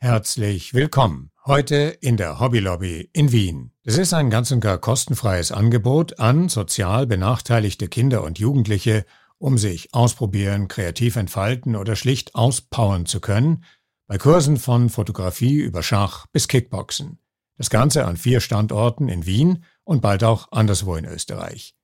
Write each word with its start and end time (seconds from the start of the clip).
Herzlich 0.00 0.74
willkommen. 0.74 1.32
Heute 1.44 1.74
in 1.74 2.16
der 2.16 2.38
Hobby 2.38 2.60
Lobby 2.60 3.10
in 3.12 3.32
Wien. 3.32 3.72
Es 3.82 3.98
ist 3.98 4.14
ein 4.14 4.30
ganz 4.30 4.52
und 4.52 4.60
gar 4.60 4.78
kostenfreies 4.78 5.50
Angebot 5.50 6.20
an 6.20 6.48
sozial 6.48 7.08
benachteiligte 7.08 7.88
Kinder 7.88 8.22
und 8.22 8.38
Jugendliche, 8.38 9.04
um 9.38 9.58
sich 9.58 9.92
ausprobieren, 9.92 10.68
kreativ 10.68 11.16
entfalten 11.16 11.74
oder 11.74 11.96
schlicht 11.96 12.36
auspowern 12.36 13.06
zu 13.06 13.18
können, 13.18 13.64
bei 14.06 14.18
Kursen 14.18 14.56
von 14.56 14.88
Fotografie 14.88 15.56
über 15.56 15.82
Schach 15.82 16.28
bis 16.28 16.46
Kickboxen. 16.46 17.18
Das 17.56 17.68
Ganze 17.68 18.04
an 18.04 18.16
vier 18.16 18.38
Standorten 18.38 19.08
in 19.08 19.26
Wien 19.26 19.64
und 19.82 20.00
bald 20.00 20.22
auch 20.22 20.52
anderswo 20.52 20.94
in 20.94 21.06
Österreich. 21.06 21.74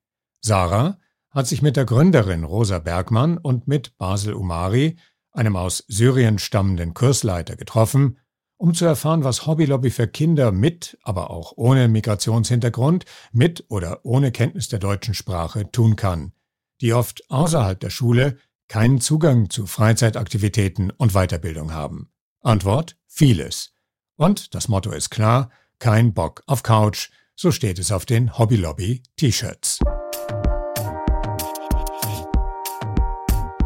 Sarah 0.40 0.98
hat 1.30 1.48
sich 1.48 1.62
mit 1.62 1.76
der 1.76 1.84
Gründerin 1.84 2.44
Rosa 2.44 2.78
Bergmann 2.78 3.38
und 3.38 3.66
mit 3.66 3.98
Basel 3.98 4.34
Umari 4.34 4.98
einem 5.34 5.56
aus 5.56 5.84
Syrien 5.88 6.38
stammenden 6.38 6.94
Kursleiter 6.94 7.56
getroffen, 7.56 8.18
um 8.56 8.72
zu 8.72 8.84
erfahren, 8.86 9.24
was 9.24 9.46
Hobby 9.46 9.66
Lobby 9.66 9.90
für 9.90 10.06
Kinder 10.06 10.52
mit, 10.52 10.96
aber 11.02 11.30
auch 11.30 11.52
ohne 11.56 11.88
Migrationshintergrund, 11.88 13.04
mit 13.32 13.64
oder 13.68 14.00
ohne 14.04 14.32
Kenntnis 14.32 14.68
der 14.68 14.78
deutschen 14.78 15.12
Sprache 15.12 15.70
tun 15.70 15.96
kann, 15.96 16.32
die 16.80 16.94
oft 16.94 17.28
außerhalb 17.30 17.78
der 17.78 17.90
Schule 17.90 18.38
keinen 18.68 19.00
Zugang 19.00 19.50
zu 19.50 19.66
Freizeitaktivitäten 19.66 20.90
und 20.90 21.12
Weiterbildung 21.12 21.74
haben. 21.74 22.10
Antwort 22.40 22.96
vieles. 23.06 23.72
Und 24.16 24.54
das 24.54 24.68
Motto 24.68 24.92
ist 24.92 25.10
klar, 25.10 25.50
kein 25.78 26.14
Bock 26.14 26.42
auf 26.46 26.62
Couch, 26.62 27.10
so 27.34 27.50
steht 27.50 27.78
es 27.78 27.90
auf 27.90 28.06
den 28.06 28.38
Hobby 28.38 28.56
Lobby 28.56 29.02
T-Shirts. 29.16 29.80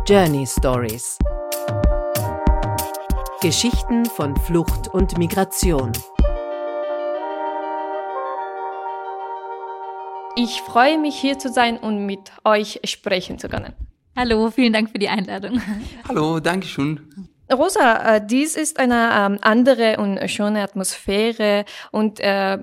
Journey 0.07 0.47
Stories 0.47 1.19
Geschichten 3.41 4.05
von 4.05 4.37
Flucht 4.37 4.89
und 4.89 5.17
Migration. 5.17 5.93
Ich 10.35 10.61
freue 10.63 10.99
mich 10.99 11.15
hier 11.15 11.39
zu 11.39 11.49
sein 11.49 11.79
und 11.79 12.05
mit 12.05 12.33
euch 12.43 12.81
sprechen 12.83 13.39
zu 13.39 13.49
können. 13.49 13.75
Hallo, 14.17 14.51
vielen 14.51 14.73
Dank 14.73 14.91
für 14.91 14.99
die 14.99 15.09
Einladung. 15.09 15.63
Hallo, 16.09 16.41
danke 16.41 16.67
schön. 16.67 17.29
Rosa, 17.53 18.17
äh, 18.17 18.27
dies 18.27 18.57
ist 18.57 18.81
eine 18.81 19.11
ähm, 19.15 19.39
andere 19.41 19.99
und 19.99 20.29
schöne 20.29 20.61
Atmosphäre 20.65 21.65
und 21.93 22.19
äh, 22.19 22.59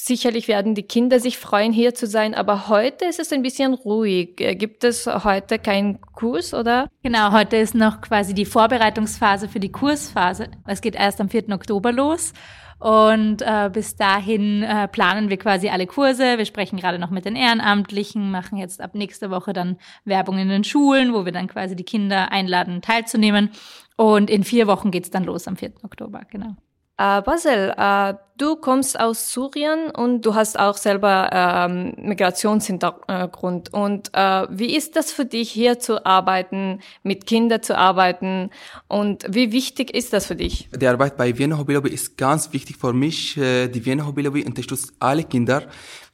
Sicherlich 0.00 0.46
werden 0.46 0.76
die 0.76 0.84
Kinder 0.84 1.18
sich 1.18 1.38
freuen, 1.38 1.72
hier 1.72 1.92
zu 1.92 2.06
sein, 2.06 2.32
aber 2.32 2.68
heute 2.68 3.04
ist 3.06 3.18
es 3.18 3.32
ein 3.32 3.42
bisschen 3.42 3.74
ruhig. 3.74 4.40
Äh, 4.40 4.54
gibt 4.54 4.84
es 4.84 5.08
heute 5.08 5.58
keinen 5.58 6.00
Kurs, 6.00 6.54
oder? 6.54 6.88
Genau, 7.02 7.32
heute 7.32 7.56
ist 7.56 7.74
noch 7.74 8.00
quasi 8.00 8.32
die 8.32 8.44
Vorbereitungsphase 8.44 9.48
für 9.48 9.58
die 9.58 9.72
Kursphase. 9.72 10.50
Es 10.66 10.82
geht 10.82 10.94
erst 10.94 11.20
am 11.20 11.28
4. 11.28 11.48
Oktober 11.48 11.90
los. 11.90 12.32
Und 12.78 13.42
äh, 13.42 13.70
bis 13.72 13.96
dahin 13.96 14.62
äh, 14.62 14.86
planen 14.86 15.30
wir 15.30 15.36
quasi 15.36 15.68
alle 15.68 15.88
Kurse. 15.88 16.38
Wir 16.38 16.46
sprechen 16.46 16.78
gerade 16.78 17.00
noch 17.00 17.10
mit 17.10 17.24
den 17.24 17.34
Ehrenamtlichen, 17.34 18.30
machen 18.30 18.56
jetzt 18.56 18.80
ab 18.80 18.94
nächster 18.94 19.32
Woche 19.32 19.52
dann 19.52 19.78
Werbung 20.04 20.38
in 20.38 20.48
den 20.48 20.62
Schulen, 20.62 21.12
wo 21.12 21.24
wir 21.24 21.32
dann 21.32 21.48
quasi 21.48 21.74
die 21.74 21.84
Kinder 21.84 22.30
einladen, 22.30 22.82
teilzunehmen. 22.82 23.50
Und 23.96 24.30
in 24.30 24.44
vier 24.44 24.68
Wochen 24.68 24.92
geht's 24.92 25.10
dann 25.10 25.24
los 25.24 25.48
am 25.48 25.56
4. 25.56 25.72
Oktober, 25.82 26.22
genau. 26.30 26.54
Äh, 27.00 27.22
Basel, 27.22 27.72
äh, 27.76 28.14
du 28.38 28.56
kommst 28.56 28.98
aus 28.98 29.32
Syrien 29.32 29.90
und 29.90 30.22
du 30.22 30.34
hast 30.34 30.58
auch 30.58 30.76
selber 30.76 31.30
ähm, 31.32 31.94
Migrationshintergrund. 31.96 33.72
Und 33.72 34.10
äh, 34.14 34.46
wie 34.50 34.74
ist 34.74 34.96
das 34.96 35.12
für 35.12 35.24
dich, 35.24 35.48
hier 35.48 35.78
zu 35.78 36.04
arbeiten, 36.04 36.80
mit 37.04 37.26
Kindern 37.26 37.62
zu 37.62 37.78
arbeiten? 37.78 38.50
Und 38.88 39.24
wie 39.28 39.52
wichtig 39.52 39.94
ist 39.94 40.12
das 40.12 40.26
für 40.26 40.34
dich? 40.34 40.68
Die 40.76 40.88
Arbeit 40.88 41.16
bei 41.16 41.38
Vienna 41.38 41.56
Hobby 41.56 41.74
Lobby 41.74 41.90
ist 41.90 42.16
ganz 42.16 42.52
wichtig 42.52 42.76
für 42.76 42.92
mich. 42.92 43.36
Äh, 43.36 43.68
die 43.68 43.86
Vienna 43.86 44.04
Hobby 44.04 44.22
Lobby 44.22 44.44
unterstützt 44.44 44.92
alle 44.98 45.22
Kinder 45.22 45.62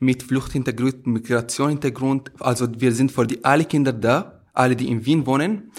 mit 0.01 0.23
Fluchthintergrund, 0.23 1.07
Migrationshintergrund. 1.07 2.31
Also 2.41 2.69
wir 2.77 2.93
sind 2.93 3.11
für 3.11 3.27
die 3.27 3.43
alle 3.43 3.65
Kinder 3.65 3.95
da, 3.95 4.43
alle, 4.53 4.77
die 4.77 4.89
in 4.91 5.07
Wien 5.07 5.25
wohnen. 5.25 5.73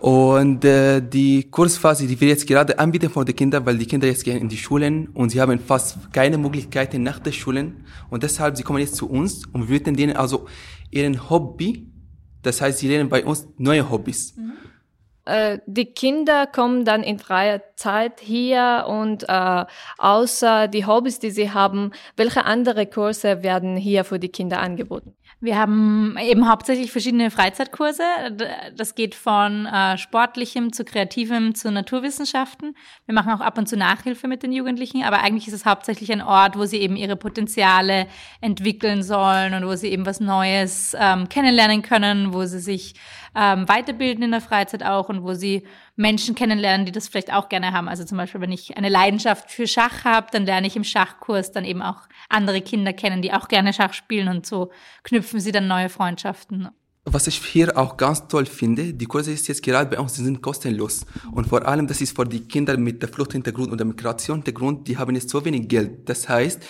Und 0.00 0.64
äh, 0.64 1.00
die 1.00 1.50
Kursphase, 1.50 2.06
die 2.06 2.20
wir 2.20 2.28
jetzt 2.28 2.46
gerade 2.46 2.78
anbieten 2.78 3.10
für 3.10 3.24
die 3.24 3.32
Kinder, 3.32 3.64
weil 3.64 3.78
die 3.78 3.86
Kinder 3.86 4.06
jetzt 4.06 4.24
gehen 4.24 4.38
in 4.38 4.48
die 4.48 4.56
Schulen 4.56 5.08
und 5.14 5.30
sie 5.30 5.40
haben 5.40 5.58
fast 5.58 6.12
keine 6.12 6.38
Möglichkeiten 6.38 7.02
nach 7.02 7.18
der 7.18 7.32
Schulen. 7.32 7.84
Und 8.10 8.22
deshalb, 8.22 8.56
sie 8.56 8.62
kommen 8.62 8.80
jetzt 8.80 8.96
zu 8.96 9.08
uns 9.08 9.46
und 9.46 9.68
wir 9.68 9.78
bieten 9.78 9.96
denen 9.96 10.16
also 10.16 10.46
ihren 10.90 11.30
Hobby, 11.30 11.90
das 12.42 12.60
heißt, 12.60 12.78
sie 12.78 12.88
lernen 12.88 13.08
bei 13.08 13.24
uns 13.24 13.48
neue 13.56 13.90
Hobbys. 13.90 14.36
Mhm. 14.36 14.52
Äh, 15.24 15.58
die 15.66 15.86
Kinder 15.86 16.46
kommen 16.46 16.84
dann 16.84 17.02
in 17.02 17.18
freier 17.18 17.60
Zeit 17.74 18.20
hier 18.20 18.86
und 18.88 19.28
äh, 19.28 19.64
außer 19.98 20.68
die 20.68 20.86
Hobbys, 20.86 21.18
die 21.18 21.30
sie 21.30 21.50
haben, 21.50 21.90
welche 22.16 22.44
andere 22.44 22.86
Kurse 22.86 23.42
werden 23.42 23.76
hier 23.76 24.04
für 24.04 24.20
die 24.20 24.28
Kinder 24.28 24.60
angeboten? 24.60 25.15
Wir 25.38 25.58
haben 25.58 26.16
eben 26.18 26.48
hauptsächlich 26.48 26.90
verschiedene 26.90 27.30
Freizeitkurse. 27.30 28.02
Das 28.74 28.94
geht 28.94 29.14
von 29.14 29.66
äh, 29.66 29.98
sportlichem 29.98 30.72
zu 30.72 30.82
kreativem 30.82 31.54
zu 31.54 31.70
Naturwissenschaften. 31.70 32.74
Wir 33.04 33.14
machen 33.14 33.30
auch 33.30 33.40
ab 33.40 33.58
und 33.58 33.68
zu 33.68 33.76
Nachhilfe 33.76 34.28
mit 34.28 34.42
den 34.42 34.52
Jugendlichen, 34.52 35.04
aber 35.04 35.20
eigentlich 35.20 35.46
ist 35.46 35.52
es 35.52 35.66
hauptsächlich 35.66 36.10
ein 36.10 36.22
Ort, 36.22 36.56
wo 36.56 36.64
sie 36.64 36.78
eben 36.78 36.96
ihre 36.96 37.16
Potenziale 37.16 38.06
entwickeln 38.40 39.02
sollen 39.02 39.52
und 39.52 39.66
wo 39.66 39.76
sie 39.76 39.88
eben 39.88 40.06
was 40.06 40.20
Neues 40.20 40.96
ähm, 40.98 41.28
kennenlernen 41.28 41.82
können, 41.82 42.32
wo 42.32 42.46
sie 42.46 42.60
sich 42.60 42.94
ähm, 43.34 43.68
weiterbilden 43.68 44.24
in 44.24 44.30
der 44.30 44.40
Freizeit 44.40 44.82
auch 44.82 45.10
und 45.10 45.22
wo 45.22 45.34
sie 45.34 45.64
Menschen 45.96 46.34
kennenlernen, 46.34 46.86
die 46.86 46.92
das 46.92 47.08
vielleicht 47.08 47.32
auch 47.32 47.48
gerne 47.48 47.72
haben. 47.72 47.88
Also 47.88 48.04
zum 48.04 48.18
Beispiel, 48.18 48.40
wenn 48.40 48.52
ich 48.52 48.76
eine 48.76 48.90
Leidenschaft 48.90 49.50
für 49.50 49.66
Schach 49.66 50.04
habe, 50.04 50.28
dann 50.30 50.44
lerne 50.44 50.66
ich 50.66 50.76
im 50.76 50.84
Schachkurs 50.84 51.52
dann 51.52 51.64
eben 51.64 51.82
auch 51.82 52.02
andere 52.28 52.60
Kinder 52.60 52.92
kennen, 52.92 53.22
die 53.22 53.32
auch 53.32 53.48
gerne 53.48 53.72
Schach 53.72 53.94
spielen 53.94 54.28
und 54.28 54.46
so 54.46 54.70
knüpfen 55.02 55.40
sie 55.40 55.52
dann 55.52 55.66
neue 55.66 55.88
Freundschaften. 55.88 56.68
Was 57.08 57.28
ich 57.28 57.36
hier 57.36 57.78
auch 57.78 57.96
ganz 57.96 58.26
toll 58.26 58.46
finde, 58.46 58.92
die 58.92 59.06
Kurse 59.06 59.30
ist 59.30 59.46
jetzt 59.46 59.62
gerade 59.62 59.88
bei 59.88 60.00
uns, 60.02 60.14
die 60.14 60.24
sind 60.24 60.42
kostenlos. 60.42 61.06
Und 61.30 61.46
vor 61.46 61.64
allem, 61.64 61.86
das 61.86 62.00
ist 62.00 62.16
für 62.16 62.24
die 62.24 62.40
Kinder 62.48 62.76
mit 62.76 63.00
der 63.00 63.08
Fluchthintergrund 63.08 63.70
oder 63.70 63.84
Migrationshintergrund, 63.84 64.88
die 64.88 64.98
haben 64.98 65.14
jetzt 65.14 65.30
so 65.30 65.44
wenig 65.44 65.68
Geld. 65.68 66.08
Das 66.08 66.28
heißt, 66.28 66.60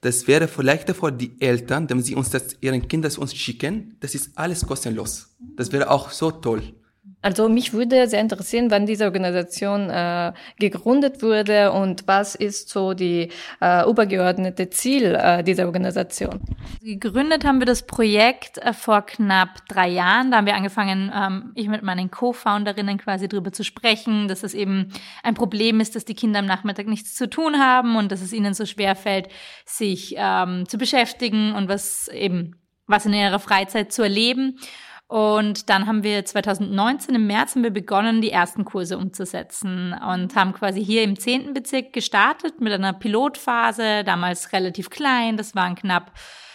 das 0.00 0.26
wäre 0.26 0.48
vielleicht 0.48 0.90
für 0.90 1.12
die 1.12 1.38
Eltern, 1.40 1.90
wenn 1.90 2.02
sie 2.02 2.14
uns 2.14 2.30
das, 2.30 2.56
ihren 2.62 2.88
Kindern 2.88 3.12
uns 3.18 3.34
schicken, 3.34 3.98
das 4.00 4.14
ist 4.14 4.30
alles 4.34 4.66
kostenlos. 4.66 5.36
Das 5.56 5.72
wäre 5.72 5.90
auch 5.90 6.08
so 6.08 6.30
toll. 6.30 6.74
Also 7.22 7.48
mich 7.48 7.72
würde 7.72 8.08
sehr 8.08 8.20
interessieren, 8.20 8.70
wann 8.70 8.84
diese 8.84 9.04
Organisation 9.04 9.88
äh, 9.90 10.32
gegründet 10.58 11.22
wurde 11.22 11.70
und 11.70 12.06
was 12.06 12.34
ist 12.34 12.68
so 12.68 12.94
die 12.94 13.30
äh, 13.60 13.88
übergeordnete 13.88 14.70
Ziel 14.70 15.14
äh, 15.14 15.44
dieser 15.44 15.66
Organisation. 15.66 16.40
Gegründet 16.82 17.44
haben 17.44 17.60
wir 17.60 17.66
das 17.66 17.86
Projekt 17.86 18.58
äh, 18.58 18.72
vor 18.72 19.02
knapp 19.02 19.66
drei 19.68 19.88
Jahren. 19.88 20.32
Da 20.32 20.38
haben 20.38 20.46
wir 20.46 20.56
angefangen, 20.56 21.12
ähm, 21.14 21.52
ich 21.54 21.68
mit 21.68 21.82
meinen 21.82 22.10
Co-Founderinnen 22.10 22.98
quasi 22.98 23.28
drüber 23.28 23.52
zu 23.52 23.62
sprechen, 23.62 24.26
dass 24.26 24.42
es 24.42 24.52
eben 24.52 24.92
ein 25.22 25.34
Problem 25.34 25.78
ist, 25.78 25.94
dass 25.94 26.04
die 26.04 26.14
Kinder 26.14 26.40
am 26.40 26.46
Nachmittag 26.46 26.88
nichts 26.88 27.14
zu 27.14 27.30
tun 27.30 27.58
haben 27.58 27.96
und 27.96 28.10
dass 28.10 28.20
es 28.20 28.32
ihnen 28.32 28.52
so 28.52 28.66
schwer 28.66 28.96
fällt, 28.96 29.28
sich 29.64 30.14
ähm, 30.18 30.68
zu 30.68 30.76
beschäftigen 30.76 31.54
und 31.54 31.68
was 31.68 32.08
eben 32.08 32.56
was 32.86 33.06
in 33.06 33.14
ihrer 33.14 33.38
Freizeit 33.38 33.92
zu 33.92 34.02
erleben. 34.02 34.58
Und 35.12 35.68
dann 35.68 35.86
haben 35.86 36.04
wir 36.04 36.24
2019 36.24 37.14
im 37.14 37.26
März 37.26 37.54
haben 37.54 37.62
wir 37.62 37.70
begonnen, 37.70 38.22
die 38.22 38.30
ersten 38.30 38.64
Kurse 38.64 38.96
umzusetzen 38.96 39.92
und 39.92 40.34
haben 40.34 40.54
quasi 40.54 40.82
hier 40.82 41.02
im 41.02 41.18
10. 41.18 41.52
Bezirk 41.52 41.92
gestartet 41.92 42.62
mit 42.62 42.72
einer 42.72 42.94
Pilotphase, 42.94 44.04
damals 44.04 44.54
relativ 44.54 44.88
klein, 44.88 45.36
das 45.36 45.54
waren 45.54 45.74
knapp 45.74 46.12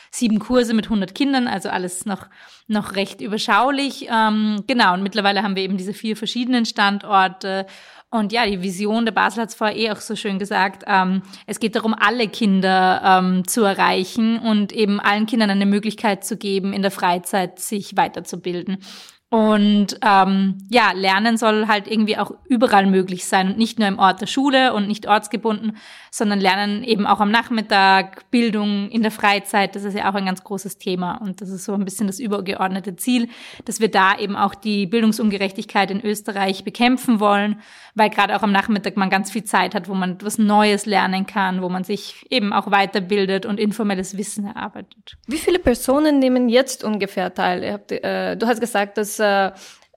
sieben 0.09 0.39
Kurse 0.39 0.73
mit 0.73 0.85
100 0.85 1.13
Kindern, 1.13 1.47
also 1.47 1.69
alles 1.69 2.07
noch, 2.07 2.25
noch 2.67 2.95
recht 2.95 3.21
überschaulich. 3.21 4.07
Ähm, 4.11 4.63
genau, 4.65 4.95
und 4.95 5.03
mittlerweile 5.03 5.43
haben 5.43 5.55
wir 5.55 5.61
eben 5.61 5.77
diese 5.77 5.93
vier 5.93 6.17
verschiedenen 6.17 6.65
Standorte 6.65 7.67
und 8.09 8.31
ja, 8.31 8.45
die 8.45 8.61
Vision 8.61 9.03
der 9.05 9.11
Basel 9.11 9.41
hat 9.41 9.49
es 9.49 9.55
vorher 9.55 9.75
eh 9.75 9.91
auch 9.91 9.99
so 9.99 10.15
schön 10.15 10.39
gesagt. 10.39 10.83
Ähm, 10.87 11.23
es 11.45 11.59
geht 11.59 11.75
darum, 11.75 11.93
alle 11.93 12.29
Kinder 12.29 13.01
ähm, 13.03 13.45
zu 13.45 13.63
erreichen 13.63 14.39
und 14.39 14.71
eben 14.71 15.01
allen 15.01 15.25
Kindern 15.25 15.49
eine 15.49 15.65
Möglichkeit 15.65 16.23
zu 16.23 16.37
geben, 16.37 16.71
in 16.71 16.81
der 16.81 16.91
Freizeit 16.91 17.59
sich 17.59 17.97
weiterzubilden. 17.97 18.77
Und 19.29 19.99
ähm, 20.05 20.57
ja, 20.69 20.93
Lernen 20.93 21.35
soll 21.35 21.67
halt 21.67 21.87
irgendwie 21.87 22.17
auch 22.17 22.31
überall 22.47 22.85
möglich 22.85 23.25
sein 23.25 23.49
und 23.49 23.57
nicht 23.57 23.77
nur 23.77 23.89
im 23.89 23.99
Ort 23.99 24.21
der 24.21 24.25
Schule 24.25 24.73
und 24.73 24.87
nicht 24.87 25.05
ortsgebunden, 25.05 25.75
sondern 26.11 26.39
Lernen 26.39 26.81
eben 26.85 27.05
auch 27.05 27.19
am 27.19 27.29
Nachmittag, 27.29 28.31
Bildung 28.31 28.89
in 28.89 29.01
der 29.01 29.11
Freizeit, 29.11 29.75
das 29.75 29.83
ist 29.83 29.95
ja 29.95 30.09
auch 30.09 30.15
ein 30.15 30.25
ganz 30.25 30.45
großes 30.45 30.77
Thema. 30.77 31.15
Und 31.15 31.41
das 31.41 31.49
ist 31.49 31.65
so 31.65 31.73
ein 31.73 31.83
bisschen 31.83 32.07
das 32.07 32.19
übergeordnete 32.19 32.95
Ziel, 32.95 33.27
dass 33.65 33.81
wir 33.81 33.91
da 33.91 34.17
eben 34.17 34.37
auch 34.37 34.55
die 34.55 34.85
Bildungsungerechtigkeit 34.87 35.91
in 35.91 36.01
Österreich 36.05 36.63
bekämpfen 36.63 37.19
wollen, 37.19 37.59
weil 37.95 38.09
gerade 38.09 38.33
auch 38.33 38.43
am 38.43 38.53
Nachmittag 38.53 38.95
man 38.95 39.09
ganz 39.09 39.29
viel 39.29 39.43
Zeit 39.43 39.75
hat, 39.75 39.89
wo 39.89 39.93
man 39.93 40.13
etwas 40.13 40.37
Neues 40.37 40.85
lernen 40.85 41.25
kann, 41.25 41.61
wo 41.61 41.67
man 41.67 41.83
sich 41.83 42.25
eben 42.29 42.53
auch 42.53 42.71
weiterbildet 42.71 43.45
und 43.45 43.59
informelles 43.59 44.15
Wissen 44.15 44.45
erarbeitet. 44.45 45.17
Wie 45.27 45.37
viele 45.37 45.59
Personen 45.59 46.19
nehmen 46.19 46.47
jetzt 46.47 46.85
ungefähr 46.85 47.33
teil? 47.33 47.81
Äh, 47.89 48.37
du 48.37 48.47
hast 48.47 48.61
gesagt, 48.61 48.97
dass 48.97 49.16
äh, 49.19 49.51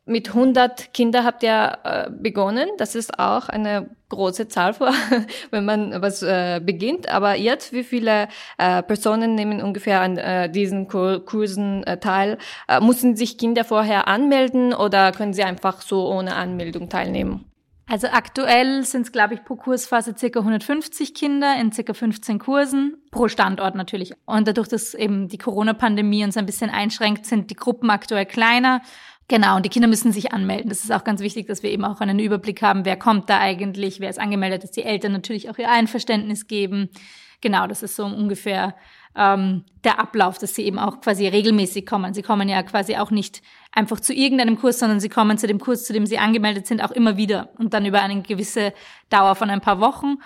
mit 0.06 0.28
100 0.28 0.92
Kindern 0.92 1.24
habt 1.24 1.42
ihr 1.42 1.78
äh, 1.84 2.10
begonnen. 2.10 2.68
Das 2.78 2.94
ist 2.94 3.18
auch 3.18 3.48
eine 3.48 3.88
große 4.08 4.48
Zahl, 4.48 4.74
wenn 5.50 5.64
man 5.64 6.02
was 6.02 6.22
äh, 6.22 6.60
beginnt. 6.62 7.08
Aber 7.08 7.36
jetzt, 7.36 7.72
wie 7.72 7.84
viele 7.84 8.28
äh, 8.58 8.82
Personen 8.82 9.34
nehmen 9.34 9.62
ungefähr 9.62 10.00
an 10.00 10.18
äh, 10.18 10.50
diesen 10.50 10.88
Kursen 10.88 11.84
äh, 11.84 11.98
teil? 11.98 12.38
Äh, 12.68 12.80
müssen 12.80 13.14
sich 13.14 13.38
Kinder 13.38 13.64
vorher 13.64 14.08
anmelden 14.08 14.74
oder 14.74 15.12
können 15.12 15.32
sie 15.32 15.44
einfach 15.44 15.80
so 15.80 16.08
ohne 16.08 16.34
Anmeldung 16.34 16.88
teilnehmen? 16.88 17.49
Also 17.90 18.06
aktuell 18.06 18.84
sind 18.84 19.02
es, 19.02 19.10
glaube 19.10 19.34
ich, 19.34 19.42
pro 19.44 19.56
Kursphase 19.56 20.14
circa 20.16 20.38
150 20.38 21.12
Kinder 21.12 21.60
in 21.60 21.72
circa 21.72 21.92
15 21.92 22.38
Kursen, 22.38 22.98
pro 23.10 23.26
Standort 23.26 23.74
natürlich. 23.74 24.12
Und 24.26 24.46
dadurch, 24.46 24.68
dass 24.68 24.94
eben 24.94 25.26
die 25.26 25.38
Corona-Pandemie 25.38 26.22
uns 26.22 26.36
ein 26.36 26.46
bisschen 26.46 26.70
einschränkt, 26.70 27.26
sind 27.26 27.50
die 27.50 27.56
Gruppen 27.56 27.90
aktuell 27.90 28.26
kleiner. 28.26 28.80
Genau, 29.26 29.56
und 29.56 29.66
die 29.66 29.70
Kinder 29.70 29.88
müssen 29.88 30.12
sich 30.12 30.32
anmelden. 30.32 30.68
Das 30.68 30.84
ist 30.84 30.92
auch 30.92 31.02
ganz 31.02 31.20
wichtig, 31.20 31.48
dass 31.48 31.64
wir 31.64 31.70
eben 31.72 31.84
auch 31.84 32.00
einen 32.00 32.20
Überblick 32.20 32.62
haben, 32.62 32.84
wer 32.84 32.96
kommt 32.96 33.28
da 33.28 33.40
eigentlich, 33.40 33.98
wer 33.98 34.08
ist 34.08 34.20
angemeldet, 34.20 34.62
dass 34.62 34.70
die 34.70 34.84
Eltern 34.84 35.10
natürlich 35.10 35.50
auch 35.50 35.58
ihr 35.58 35.68
Einverständnis 35.68 36.46
geben. 36.46 36.90
Genau, 37.40 37.66
das 37.66 37.82
ist 37.82 37.96
so 37.96 38.04
ungefähr 38.04 38.76
ähm, 39.16 39.64
der 39.84 39.98
Ablauf, 39.98 40.38
dass 40.38 40.54
sie 40.54 40.64
eben 40.64 40.78
auch 40.78 41.00
quasi 41.00 41.26
regelmäßig 41.26 41.86
kommen. 41.86 42.14
Sie 42.14 42.22
kommen 42.22 42.48
ja 42.48 42.62
quasi 42.62 42.96
auch 42.96 43.10
nicht 43.10 43.42
einfach 43.72 44.00
zu 44.00 44.14
irgendeinem 44.14 44.58
Kurs, 44.58 44.78
sondern 44.78 45.00
sie 45.00 45.08
kommen 45.08 45.38
zu 45.38 45.46
dem 45.46 45.58
Kurs, 45.58 45.84
zu 45.84 45.92
dem 45.92 46.06
sie 46.06 46.18
angemeldet 46.18 46.66
sind, 46.66 46.82
auch 46.82 46.90
immer 46.90 47.16
wieder 47.16 47.50
und 47.58 47.74
dann 47.74 47.86
über 47.86 48.00
eine 48.00 48.22
gewisse 48.22 48.72
Dauer 49.08 49.34
von 49.34 49.50
ein 49.50 49.60
paar 49.60 49.80
Wochen. 49.80 50.16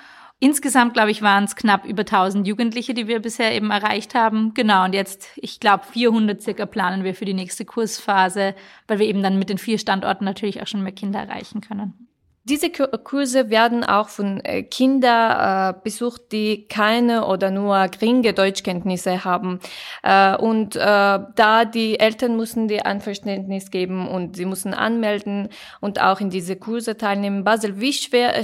Insgesamt, 0.40 0.94
glaube 0.94 1.10
ich, 1.10 1.22
waren 1.22 1.44
es 1.44 1.56
knapp 1.56 1.86
über 1.86 2.02
1000 2.02 2.46
Jugendliche, 2.46 2.92
die 2.92 3.06
wir 3.06 3.20
bisher 3.20 3.54
eben 3.54 3.70
erreicht 3.70 4.14
haben. 4.14 4.52
Genau, 4.52 4.84
und 4.84 4.92
jetzt, 4.92 5.28
ich 5.36 5.60
glaube, 5.60 5.84
400 5.84 6.42
circa 6.42 6.66
planen 6.66 7.04
wir 7.04 7.14
für 7.14 7.24
die 7.24 7.34
nächste 7.34 7.64
Kursphase, 7.64 8.54
weil 8.86 8.98
wir 8.98 9.06
eben 9.06 9.22
dann 9.22 9.38
mit 9.38 9.48
den 9.48 9.58
vier 9.58 9.78
Standorten 9.78 10.24
natürlich 10.24 10.60
auch 10.60 10.66
schon 10.66 10.82
mehr 10.82 10.92
Kinder 10.92 11.20
erreichen 11.20 11.60
können. 11.60 12.08
Diese 12.46 12.68
Kurse 12.68 13.48
werden 13.48 13.84
auch 13.84 14.10
von 14.10 14.44
äh, 14.44 14.64
Kindern 14.64 15.72
äh, 15.72 15.80
besucht, 15.82 16.30
die 16.30 16.68
keine 16.68 17.26
oder 17.26 17.50
nur 17.50 17.88
geringe 17.88 18.34
Deutschkenntnisse 18.34 19.24
haben. 19.24 19.60
Äh, 20.02 20.36
und 20.36 20.76
da 20.76 21.64
die 21.64 21.98
Eltern 21.98 22.36
müssen 22.36 22.68
die 22.68 22.82
Einverständnis 22.82 23.70
geben 23.70 24.08
und 24.08 24.36
sie 24.36 24.44
müssen 24.44 24.74
anmelden 24.74 25.48
und 25.80 26.00
auch 26.00 26.20
in 26.20 26.28
diese 26.28 26.56
Kurse 26.56 26.96
teilnehmen. 26.98 27.44
Basel, 27.44 27.80
wie 27.80 27.92
schwer 27.92 28.34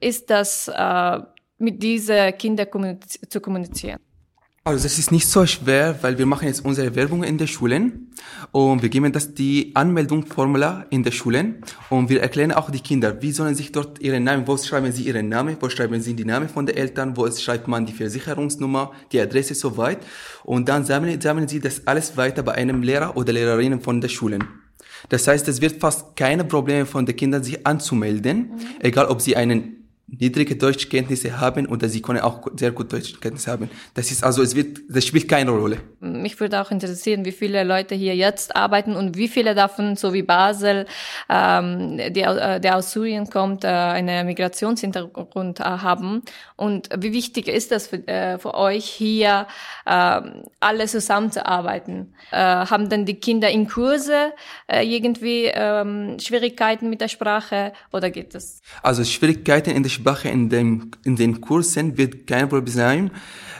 ist 0.00 0.30
das, 0.30 0.70
mit 1.58 1.82
diesen 1.82 2.36
Kindern 2.36 2.98
zu 3.28 3.40
kommunizieren? 3.40 4.00
Also 4.62 4.82
das 4.82 4.98
ist 4.98 5.10
nicht 5.10 5.26
so 5.26 5.46
schwer, 5.46 5.96
weil 6.02 6.18
wir 6.18 6.26
machen 6.26 6.46
jetzt 6.46 6.66
unsere 6.66 6.94
Werbung 6.94 7.24
in 7.24 7.38
den 7.38 7.48
Schulen 7.48 8.12
und 8.52 8.82
wir 8.82 8.90
geben 8.90 9.10
das 9.10 9.32
die 9.32 9.72
Anmeldungsformular 9.74 10.84
in 10.90 11.02
den 11.02 11.14
Schulen 11.14 11.62
und 11.88 12.10
wir 12.10 12.20
erklären 12.20 12.52
auch 12.52 12.70
die 12.70 12.80
Kinder, 12.80 13.22
wie 13.22 13.32
sollen 13.32 13.54
sich 13.54 13.72
dort 13.72 14.00
ihren 14.00 14.24
Namen, 14.24 14.46
wo 14.46 14.58
schreiben 14.58 14.92
sie 14.92 15.04
ihren 15.04 15.30
Namen, 15.30 15.56
wo 15.60 15.70
schreiben 15.70 16.02
sie 16.02 16.12
die 16.12 16.26
Namen 16.26 16.50
von 16.50 16.66
den 16.66 16.76
Eltern, 16.76 17.16
wo 17.16 17.30
schreibt 17.30 17.68
man 17.68 17.86
die 17.86 17.94
Versicherungsnummer, 17.94 18.92
die 19.12 19.20
Adresse 19.20 19.54
soweit 19.54 20.00
und 20.44 20.68
dann 20.68 20.84
sammeln, 20.84 21.18
sammeln 21.22 21.48
sie 21.48 21.60
das 21.60 21.86
alles 21.86 22.18
weiter 22.18 22.42
bei 22.42 22.52
einem 22.52 22.82
Lehrer 22.82 23.16
oder 23.16 23.32
Lehrerinnen 23.32 23.80
von 23.80 24.02
den 24.02 24.10
Schulen. 24.10 24.44
Das 25.08 25.26
heißt, 25.26 25.48
es 25.48 25.62
wird 25.62 25.80
fast 25.80 26.16
keine 26.16 26.44
Probleme 26.44 26.84
von 26.84 27.06
den 27.06 27.16
Kindern, 27.16 27.42
sich 27.42 27.66
anzumelden, 27.66 28.36
mhm. 28.36 28.60
egal 28.80 29.06
ob 29.06 29.22
sie 29.22 29.36
einen 29.36 29.79
niedrige 30.18 30.56
Deutschkenntnisse 30.56 31.40
haben 31.40 31.66
oder 31.66 31.88
sie 31.88 32.02
können 32.02 32.20
auch 32.20 32.46
sehr 32.56 32.72
gut 32.72 32.92
Deutschkenntnisse 32.92 33.50
haben. 33.50 33.70
Das 33.94 34.10
ist 34.10 34.24
also, 34.24 34.42
es 34.42 34.54
wird, 34.54 34.80
das 34.88 35.04
spielt 35.04 35.28
keine 35.28 35.50
Rolle. 35.50 35.78
Mich 36.00 36.38
würde 36.40 36.60
auch 36.60 36.70
interessieren, 36.70 37.24
wie 37.24 37.32
viele 37.32 37.62
Leute 37.64 37.94
hier 37.94 38.16
jetzt 38.16 38.56
arbeiten 38.56 38.96
und 38.96 39.16
wie 39.16 39.28
viele 39.28 39.54
davon, 39.54 39.96
so 39.96 40.12
wie 40.12 40.22
Basel, 40.22 40.86
ähm, 41.28 41.98
der, 41.98 42.58
der 42.58 42.76
aus 42.76 42.92
Syrien 42.92 43.30
kommt, 43.30 43.64
äh, 43.64 43.68
einen 43.68 44.26
Migrationshintergrund 44.26 45.60
äh, 45.60 45.64
haben. 45.64 46.22
Und 46.56 46.88
wie 46.98 47.12
wichtig 47.12 47.48
ist 47.48 47.70
das 47.70 47.86
für, 47.86 48.06
äh, 48.08 48.38
für 48.38 48.54
euch 48.54 48.86
hier, 48.86 49.46
äh, 49.86 50.20
alle 50.60 50.86
zusammenzuarbeiten? 50.86 52.14
Äh, 52.32 52.36
haben 52.36 52.88
denn 52.88 53.04
die 53.04 53.14
Kinder 53.14 53.50
in 53.50 53.68
Kurse 53.68 54.32
äh, 54.66 54.84
irgendwie 54.84 55.46
äh, 55.46 56.18
Schwierigkeiten 56.18 56.90
mit 56.90 57.00
der 57.00 57.08
Sprache 57.08 57.72
oder 57.92 58.10
geht 58.10 58.34
das? 58.34 58.60
Also 58.82 59.04
Schwierigkeiten 59.04 59.70
in 59.70 59.82
der 59.82 59.90
Sprache 59.90 59.99
in, 60.24 60.48
dem, 60.48 60.90
in 61.04 61.16
den 61.16 61.40
Kursen 61.40 61.96
wird 61.96 62.26
kein 62.26 62.48
Problem 62.48 62.72
sein, 62.72 63.10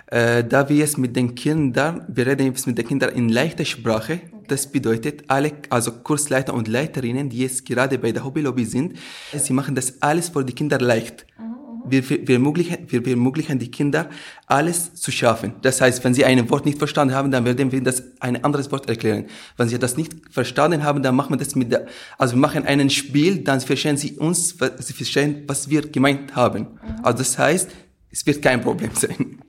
äh, 0.06 0.42
da 0.44 0.68
wir 0.68 0.84
es 0.84 0.96
mit 0.96 1.14
den 1.16 1.34
Kindern, 1.34 2.04
wir 2.08 2.26
reden 2.26 2.46
jetzt 2.46 2.66
mit 2.66 2.78
den 2.78 2.86
Kindern 2.86 3.14
in 3.14 3.28
leichter 3.28 3.64
Sprache. 3.64 4.20
Das 4.48 4.70
bedeutet, 4.70 5.24
alle, 5.28 5.52
also 5.68 5.92
Kursleiter 5.92 6.54
und 6.54 6.66
Leiterinnen, 6.66 7.28
die 7.28 7.38
jetzt 7.38 7.64
gerade 7.64 7.98
bei 7.98 8.10
der 8.10 8.24
Hobbylobby 8.24 8.64
sind, 8.64 8.98
sie 9.32 9.52
machen 9.52 9.74
das 9.76 10.02
alles 10.02 10.30
für 10.30 10.44
die 10.44 10.54
Kinder 10.54 10.78
leicht. 10.78 11.26
Mhm 11.38 11.59
wir, 11.90 12.08
wir, 12.08 12.30
ermöglichen, 12.30 12.78
wir 12.88 13.06
ermöglichen 13.06 13.58
die 13.58 13.70
Kinder, 13.70 14.10
alles 14.46 14.94
zu 14.94 15.10
schaffen. 15.10 15.54
Das 15.62 15.80
heißt, 15.80 16.02
wenn 16.04 16.14
sie 16.14 16.24
ein 16.24 16.48
Wort 16.50 16.66
nicht 16.66 16.78
verstanden 16.78 17.14
haben, 17.14 17.30
dann 17.30 17.44
werden 17.44 17.72
wir 17.72 17.82
das 17.82 18.02
ein 18.20 18.42
anderes 18.44 18.70
Wort 18.72 18.88
erklären. 18.88 19.26
Wenn 19.56 19.68
sie 19.68 19.78
das 19.78 19.96
nicht 19.96 20.12
verstanden 20.30 20.82
haben, 20.84 21.02
dann 21.02 21.16
machen 21.16 21.32
wir 21.32 21.38
das 21.38 21.54
mit 21.54 21.72
der, 21.72 21.86
also 22.18 22.34
wir 22.34 22.40
machen 22.40 22.66
ein 22.66 22.90
Spiel, 22.90 23.38
dann 23.38 23.60
verstehen 23.60 23.96
sie 23.96 24.12
uns, 24.12 24.56
sie 24.78 24.92
verstehen, 24.92 25.44
was 25.46 25.68
wir 25.68 25.82
gemeint 25.82 26.34
haben. 26.34 26.60
Mhm. 26.60 27.04
Also 27.04 27.18
das 27.18 27.38
heißt, 27.38 27.70
es 28.10 28.26
wird 28.26 28.42
kein 28.42 28.60
Problem 28.60 28.90
sein 28.94 29.40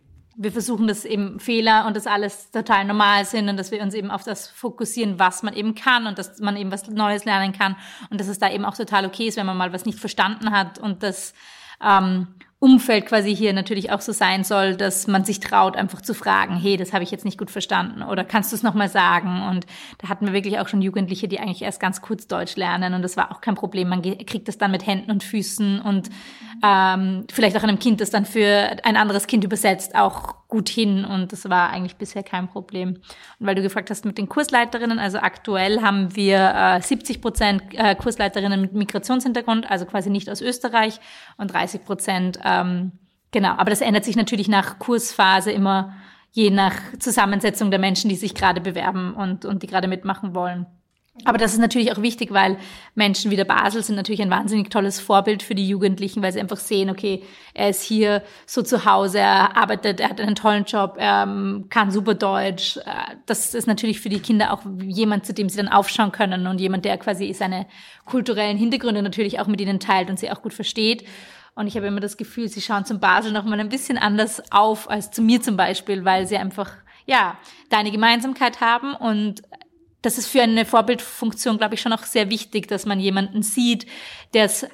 wir 0.41 0.51
versuchen, 0.51 0.87
dass 0.87 1.05
eben 1.05 1.39
Fehler 1.39 1.85
und 1.85 1.95
das 1.95 2.07
alles 2.07 2.49
total 2.51 2.85
normal 2.85 3.25
sind 3.25 3.47
und 3.47 3.57
dass 3.57 3.71
wir 3.71 3.81
uns 3.81 3.93
eben 3.93 4.09
auf 4.09 4.23
das 4.23 4.47
fokussieren, 4.47 5.19
was 5.19 5.43
man 5.43 5.53
eben 5.53 5.75
kann 5.75 6.07
und 6.07 6.17
dass 6.17 6.39
man 6.39 6.57
eben 6.57 6.71
was 6.71 6.87
Neues 6.87 7.25
lernen 7.25 7.53
kann 7.53 7.75
und 8.09 8.19
dass 8.19 8.27
es 8.27 8.39
da 8.39 8.49
eben 8.49 8.65
auch 8.65 8.75
total 8.75 9.05
okay 9.05 9.27
ist, 9.27 9.37
wenn 9.37 9.45
man 9.45 9.57
mal 9.57 9.71
was 9.71 9.85
nicht 9.85 9.99
verstanden 9.99 10.51
hat 10.51 10.79
und 10.79 11.03
das 11.03 11.33
ähm, 11.85 12.27
Umfeld 12.61 13.07
quasi 13.07 13.35
hier 13.35 13.53
natürlich 13.53 13.91
auch 13.91 14.01
so 14.01 14.11
sein 14.11 14.43
soll, 14.43 14.75
dass 14.75 15.07
man 15.07 15.25
sich 15.25 15.39
traut, 15.39 15.75
einfach 15.75 15.99
zu 15.99 16.13
fragen, 16.13 16.55
hey, 16.55 16.77
das 16.77 16.93
habe 16.93 17.03
ich 17.03 17.09
jetzt 17.09 17.25
nicht 17.25 17.39
gut 17.39 17.49
verstanden 17.49 18.03
oder 18.03 18.23
kannst 18.23 18.51
du 18.51 18.55
es 18.55 18.61
nochmal 18.61 18.87
sagen? 18.87 19.47
Und 19.49 19.65
da 19.97 20.09
hatten 20.09 20.27
wir 20.27 20.33
wirklich 20.33 20.59
auch 20.59 20.67
schon 20.67 20.83
Jugendliche, 20.83 21.27
die 21.27 21.39
eigentlich 21.39 21.63
erst 21.63 21.79
ganz 21.79 22.01
kurz 22.01 22.27
Deutsch 22.27 22.55
lernen 22.57 22.93
und 22.93 23.01
das 23.01 23.17
war 23.17 23.31
auch 23.31 23.41
kein 23.41 23.55
Problem. 23.55 23.89
Man 23.89 24.03
kriegt 24.03 24.47
das 24.47 24.59
dann 24.59 24.69
mit 24.69 24.85
Händen 24.85 25.09
und 25.09 25.23
Füßen 25.23 25.81
und 25.81 26.11
ähm, 26.63 27.25
vielleicht 27.31 27.57
auch 27.57 27.63
einem 27.63 27.79
Kind, 27.79 27.99
das 27.99 28.11
dann 28.11 28.25
für 28.25 28.77
ein 28.83 28.95
anderes 28.95 29.25
Kind 29.25 29.43
übersetzt, 29.43 29.95
auch 29.95 30.35
gut 30.51 30.69
hin 30.69 31.05
und 31.05 31.31
das 31.31 31.49
war 31.49 31.71
eigentlich 31.71 31.95
bisher 31.95 32.21
kein 32.21 32.47
Problem. 32.47 32.89
Und 33.39 33.47
weil 33.47 33.55
du 33.55 33.63
gefragt 33.63 33.89
hast 33.89 34.05
mit 34.05 34.19
den 34.19 34.29
Kursleiterinnen, 34.29 34.99
also 34.99 35.17
aktuell 35.17 35.81
haben 35.81 36.15
wir 36.15 36.53
äh, 36.55 36.81
70 36.81 37.21
Prozent 37.21 37.63
äh, 37.71 37.95
Kursleiterinnen 37.95 38.61
mit 38.61 38.73
Migrationshintergrund, 38.73 39.71
also 39.71 39.85
quasi 39.85 40.11
nicht 40.11 40.29
aus 40.29 40.41
Österreich 40.41 40.99
und 41.37 41.51
30 41.53 41.85
Prozent, 41.85 42.39
ähm, 42.43 42.91
genau, 43.31 43.53
aber 43.53 43.69
das 43.69 43.81
ändert 43.81 44.05
sich 44.05 44.17
natürlich 44.17 44.49
nach 44.49 44.77
Kursphase 44.77 45.51
immer 45.51 45.95
je 46.31 46.49
nach 46.49 46.75
Zusammensetzung 46.99 47.71
der 47.71 47.79
Menschen, 47.79 48.09
die 48.09 48.15
sich 48.15 48.35
gerade 48.35 48.61
bewerben 48.61 49.13
und, 49.13 49.45
und 49.45 49.63
die 49.63 49.67
gerade 49.67 49.87
mitmachen 49.87 50.35
wollen. 50.35 50.65
Aber 51.25 51.37
das 51.37 51.51
ist 51.51 51.59
natürlich 51.59 51.91
auch 51.91 52.01
wichtig, 52.01 52.31
weil 52.31 52.57
Menschen 52.95 53.31
wie 53.31 53.35
der 53.35 53.45
Basel 53.45 53.83
sind 53.83 53.95
natürlich 53.95 54.21
ein 54.21 54.29
wahnsinnig 54.29 54.69
tolles 54.69 55.01
Vorbild 55.01 55.43
für 55.43 55.55
die 55.55 55.67
Jugendlichen, 55.67 56.23
weil 56.23 56.31
sie 56.31 56.39
einfach 56.39 56.57
sehen, 56.57 56.89
okay, 56.89 57.23
er 57.53 57.69
ist 57.69 57.83
hier 57.83 58.23
so 58.45 58.61
zu 58.61 58.85
Hause, 58.85 59.19
er 59.19 59.57
arbeitet, 59.57 59.99
er 59.99 60.09
hat 60.09 60.21
einen 60.21 60.35
tollen 60.35 60.63
Job, 60.63 60.95
er 60.97 61.23
ähm, 61.23 61.65
kann 61.69 61.91
super 61.91 62.13
Deutsch. 62.13 62.77
Äh, 62.77 63.15
das 63.25 63.53
ist 63.53 63.67
natürlich 63.67 63.99
für 63.99 64.07
die 64.07 64.21
Kinder 64.21 64.53
auch 64.53 64.61
jemand, 64.81 65.25
zu 65.25 65.33
dem 65.33 65.49
sie 65.49 65.57
dann 65.57 65.67
aufschauen 65.67 66.13
können 66.13 66.47
und 66.47 66.61
jemand, 66.61 66.85
der 66.85 66.97
quasi 66.97 67.33
seine 67.33 67.67
kulturellen 68.05 68.57
Hintergründe 68.57 69.01
natürlich 69.01 69.39
auch 69.41 69.47
mit 69.47 69.59
ihnen 69.59 69.81
teilt 69.81 70.09
und 70.09 70.17
sie 70.17 70.31
auch 70.31 70.41
gut 70.41 70.53
versteht. 70.53 71.05
Und 71.55 71.67
ich 71.67 71.75
habe 71.75 71.87
immer 71.87 71.99
das 71.99 72.15
Gefühl, 72.15 72.47
sie 72.47 72.61
schauen 72.61 72.85
zum 72.85 73.01
Basel 73.01 73.33
noch 73.33 73.43
mal 73.43 73.59
ein 73.59 73.67
bisschen 73.67 73.97
anders 73.97 74.41
auf 74.51 74.89
als 74.89 75.11
zu 75.11 75.21
mir 75.21 75.41
zum 75.41 75.57
Beispiel, 75.57 76.05
weil 76.05 76.25
sie 76.25 76.37
einfach 76.37 76.71
ja, 77.05 77.37
da 77.69 77.77
eine 77.77 77.91
Gemeinsamkeit 77.91 78.61
haben 78.61 78.95
und 78.95 79.41
das 80.01 80.17
ist 80.17 80.27
für 80.27 80.41
eine 80.41 80.65
Vorbildfunktion, 80.65 81.57
glaube 81.57 81.75
ich, 81.75 81.81
schon 81.81 81.93
auch 81.93 82.03
sehr 82.03 82.29
wichtig, 82.29 82.67
dass 82.67 82.85
man 82.85 82.99
jemanden 82.99 83.43
sieht, 83.43 83.85
der 84.33 84.45
es 84.45 84.65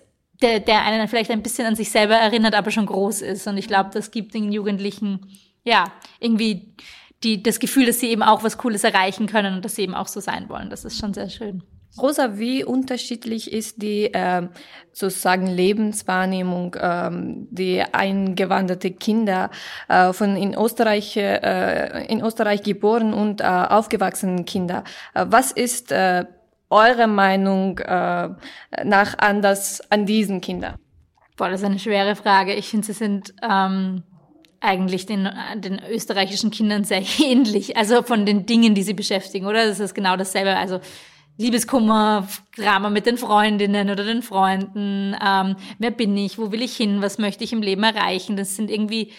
der, 0.41 0.59
der 0.59 0.83
einen 0.83 1.07
vielleicht 1.07 1.31
ein 1.31 1.41
bisschen 1.41 1.65
an 1.65 1.75
sich 1.75 1.89
selber 1.89 2.15
erinnert, 2.15 2.53
aber 2.53 2.71
schon 2.71 2.85
groß 2.85 3.21
ist. 3.21 3.47
Und 3.47 3.57
ich 3.57 3.67
glaube, 3.67 3.89
das 3.93 4.11
gibt 4.11 4.33
den 4.33 4.51
Jugendlichen, 4.51 5.31
ja, 5.63 5.91
irgendwie 6.19 6.75
die, 7.23 7.41
das 7.41 7.59
Gefühl, 7.59 7.87
dass 7.87 7.99
sie 7.99 8.09
eben 8.09 8.21
auch 8.23 8.43
was 8.43 8.57
Cooles 8.57 8.83
erreichen 8.83 9.25
können 9.25 9.55
und 9.55 9.65
dass 9.65 9.75
sie 9.75 9.81
eben 9.81 9.95
auch 9.95 10.07
so 10.07 10.19
sein 10.19 10.49
wollen. 10.49 10.69
Das 10.69 10.85
ist 10.85 10.99
schon 10.99 11.13
sehr 11.13 11.29
schön. 11.29 11.63
Rosa, 12.01 12.37
wie 12.37 12.63
unterschiedlich 12.63 13.51
ist 13.51 13.81
die 13.81 14.13
äh, 14.13 14.47
sozusagen 14.91 15.47
Lebenswahrnehmung 15.47 16.75
ähm, 16.79 17.47
die 17.51 17.81
eingewanderte 17.81 18.91
Kinder 18.91 19.49
äh, 19.87 20.13
von 20.13 20.35
in 20.35 20.53
Österreich 20.53 21.17
äh, 21.17 22.05
in 22.07 22.21
Österreich 22.21 22.63
geboren 22.63 23.13
und 23.13 23.41
äh, 23.41 23.45
aufgewachsenen 23.45 24.45
Kinder? 24.45 24.83
Äh, 25.13 25.25
was 25.29 25.51
ist 25.51 25.91
äh, 25.91 26.25
eure 26.69 27.07
Meinung 27.07 27.79
äh, 27.79 28.29
nach 28.83 29.17
anders 29.17 29.81
an 29.89 30.05
diesen 30.05 30.41
Kindern? 30.41 30.75
Boah, 31.37 31.49
das 31.49 31.61
ist 31.61 31.65
eine 31.65 31.79
schwere 31.79 32.15
Frage. 32.15 32.53
Ich 32.55 32.67
finde, 32.67 32.87
sie 32.87 32.93
sind 32.93 33.33
ähm, 33.47 34.03
eigentlich 34.59 35.05
den, 35.05 35.29
den 35.55 35.79
österreichischen 35.89 36.51
Kindern 36.51 36.83
sehr 36.83 37.03
ähnlich. 37.19 37.77
Also 37.77 38.01
von 38.01 38.25
den 38.25 38.45
Dingen, 38.45 38.75
die 38.75 38.83
sie 38.83 38.93
beschäftigen, 38.93 39.45
oder? 39.45 39.65
Das 39.65 39.79
ist 39.79 39.93
genau 39.93 40.17
dasselbe. 40.17 40.55
Also 40.55 40.79
Liebeskummer, 41.37 42.27
Drama 42.55 42.89
mit 42.89 43.05
den 43.05 43.17
Freundinnen 43.17 43.89
oder 43.89 44.03
den 44.03 44.23
Freunden. 44.23 45.15
Ähm, 45.23 45.55
wer 45.77 45.91
bin 45.91 46.17
ich? 46.17 46.37
Wo 46.37 46.51
will 46.51 46.61
ich 46.61 46.75
hin? 46.75 47.01
Was 47.01 47.19
möchte 47.19 47.43
ich 47.43 47.53
im 47.53 47.61
Leben 47.61 47.83
erreichen? 47.83 48.37
Das 48.37 48.55
sind 48.55 48.71
irgendwie 48.71 49.13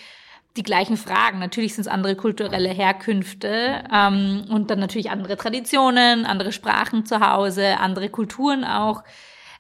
die 0.56 0.64
gleichen 0.64 0.96
Fragen. 0.96 1.38
Natürlich 1.38 1.74
sind 1.74 1.82
es 1.82 1.88
andere 1.88 2.16
kulturelle 2.16 2.70
Herkünfte 2.70 3.84
ähm, 3.94 4.46
und 4.50 4.70
dann 4.70 4.80
natürlich 4.80 5.10
andere 5.10 5.36
Traditionen, 5.36 6.26
andere 6.26 6.50
Sprachen 6.50 7.06
zu 7.06 7.20
Hause, 7.20 7.78
andere 7.78 8.08
Kulturen 8.08 8.64
auch. 8.64 9.04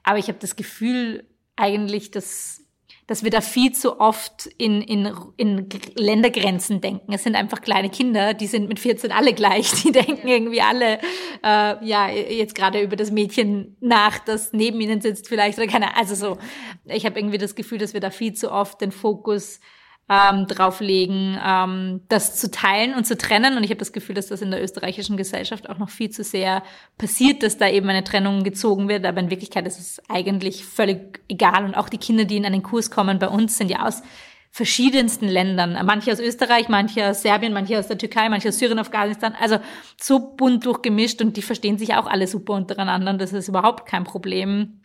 Aber 0.02 0.18
ich 0.18 0.26
habe 0.28 0.38
das 0.40 0.56
Gefühl 0.56 1.24
eigentlich, 1.54 2.10
dass 2.10 2.64
dass 3.08 3.24
wir 3.24 3.30
da 3.30 3.40
viel 3.40 3.72
zu 3.72 4.00
oft 4.00 4.46
in, 4.58 4.82
in, 4.82 5.10
in 5.38 5.66
Ländergrenzen 5.96 6.82
denken. 6.82 7.10
Es 7.14 7.24
sind 7.24 7.36
einfach 7.36 7.62
kleine 7.62 7.88
Kinder, 7.88 8.34
die 8.34 8.46
sind 8.46 8.68
mit 8.68 8.78
14 8.78 9.10
alle 9.12 9.32
gleich. 9.32 9.72
Die 9.82 9.92
denken 9.92 10.28
irgendwie 10.28 10.60
alle, 10.60 10.98
äh, 11.42 11.86
ja, 11.86 12.10
jetzt 12.10 12.54
gerade 12.54 12.82
über 12.82 12.96
das 12.96 13.10
Mädchen 13.10 13.76
nach, 13.80 14.18
das 14.18 14.52
neben 14.52 14.78
ihnen 14.80 15.00
sitzt 15.00 15.26
vielleicht 15.28 15.56
oder 15.58 15.66
keine 15.66 15.96
Also 15.96 16.14
so, 16.14 16.38
ich 16.84 17.06
habe 17.06 17.18
irgendwie 17.18 17.38
das 17.38 17.54
Gefühl, 17.54 17.78
dass 17.78 17.94
wir 17.94 18.00
da 18.00 18.10
viel 18.10 18.34
zu 18.34 18.52
oft 18.52 18.80
den 18.82 18.92
Fokus 18.92 19.60
ähm, 20.08 20.46
drauflegen, 20.46 21.38
ähm, 21.44 22.00
das 22.08 22.36
zu 22.36 22.50
teilen 22.50 22.94
und 22.94 23.06
zu 23.06 23.16
trennen. 23.16 23.56
Und 23.56 23.64
ich 23.64 23.70
habe 23.70 23.78
das 23.78 23.92
Gefühl, 23.92 24.14
dass 24.14 24.28
das 24.28 24.40
in 24.40 24.50
der 24.50 24.62
österreichischen 24.62 25.16
Gesellschaft 25.16 25.68
auch 25.68 25.78
noch 25.78 25.90
viel 25.90 26.10
zu 26.10 26.24
sehr 26.24 26.62
passiert, 26.96 27.42
dass 27.42 27.58
da 27.58 27.68
eben 27.68 27.88
eine 27.88 28.04
Trennung 28.04 28.42
gezogen 28.42 28.88
wird. 28.88 29.04
Aber 29.04 29.20
in 29.20 29.30
Wirklichkeit 29.30 29.66
ist 29.66 29.78
es 29.78 30.02
eigentlich 30.08 30.64
völlig 30.64 31.20
egal. 31.28 31.64
Und 31.64 31.74
auch 31.74 31.88
die 31.88 31.98
Kinder, 31.98 32.24
die 32.24 32.36
in 32.36 32.46
einen 32.46 32.62
Kurs 32.62 32.90
kommen 32.90 33.18
bei 33.18 33.28
uns, 33.28 33.58
sind 33.58 33.70
ja 33.70 33.86
aus 33.86 34.02
verschiedensten 34.50 35.28
Ländern. 35.28 35.78
Manche 35.84 36.10
aus 36.10 36.20
Österreich, 36.20 36.68
manche 36.68 37.10
aus 37.10 37.20
Serbien, 37.20 37.52
manche 37.52 37.78
aus 37.78 37.86
der 37.86 37.98
Türkei, 37.98 38.30
manche 38.30 38.48
aus 38.48 38.58
Syrien, 38.58 38.78
Afghanistan. 38.78 39.34
Also 39.38 39.58
so 40.00 40.34
bunt 40.36 40.64
durchgemischt 40.64 41.20
und 41.20 41.36
die 41.36 41.42
verstehen 41.42 41.76
sich 41.76 41.94
auch 41.94 42.06
alle 42.06 42.26
super 42.26 42.54
untereinander. 42.54 43.12
Das 43.14 43.34
ist 43.34 43.48
überhaupt 43.48 43.86
kein 43.86 44.04
Problem. 44.04 44.80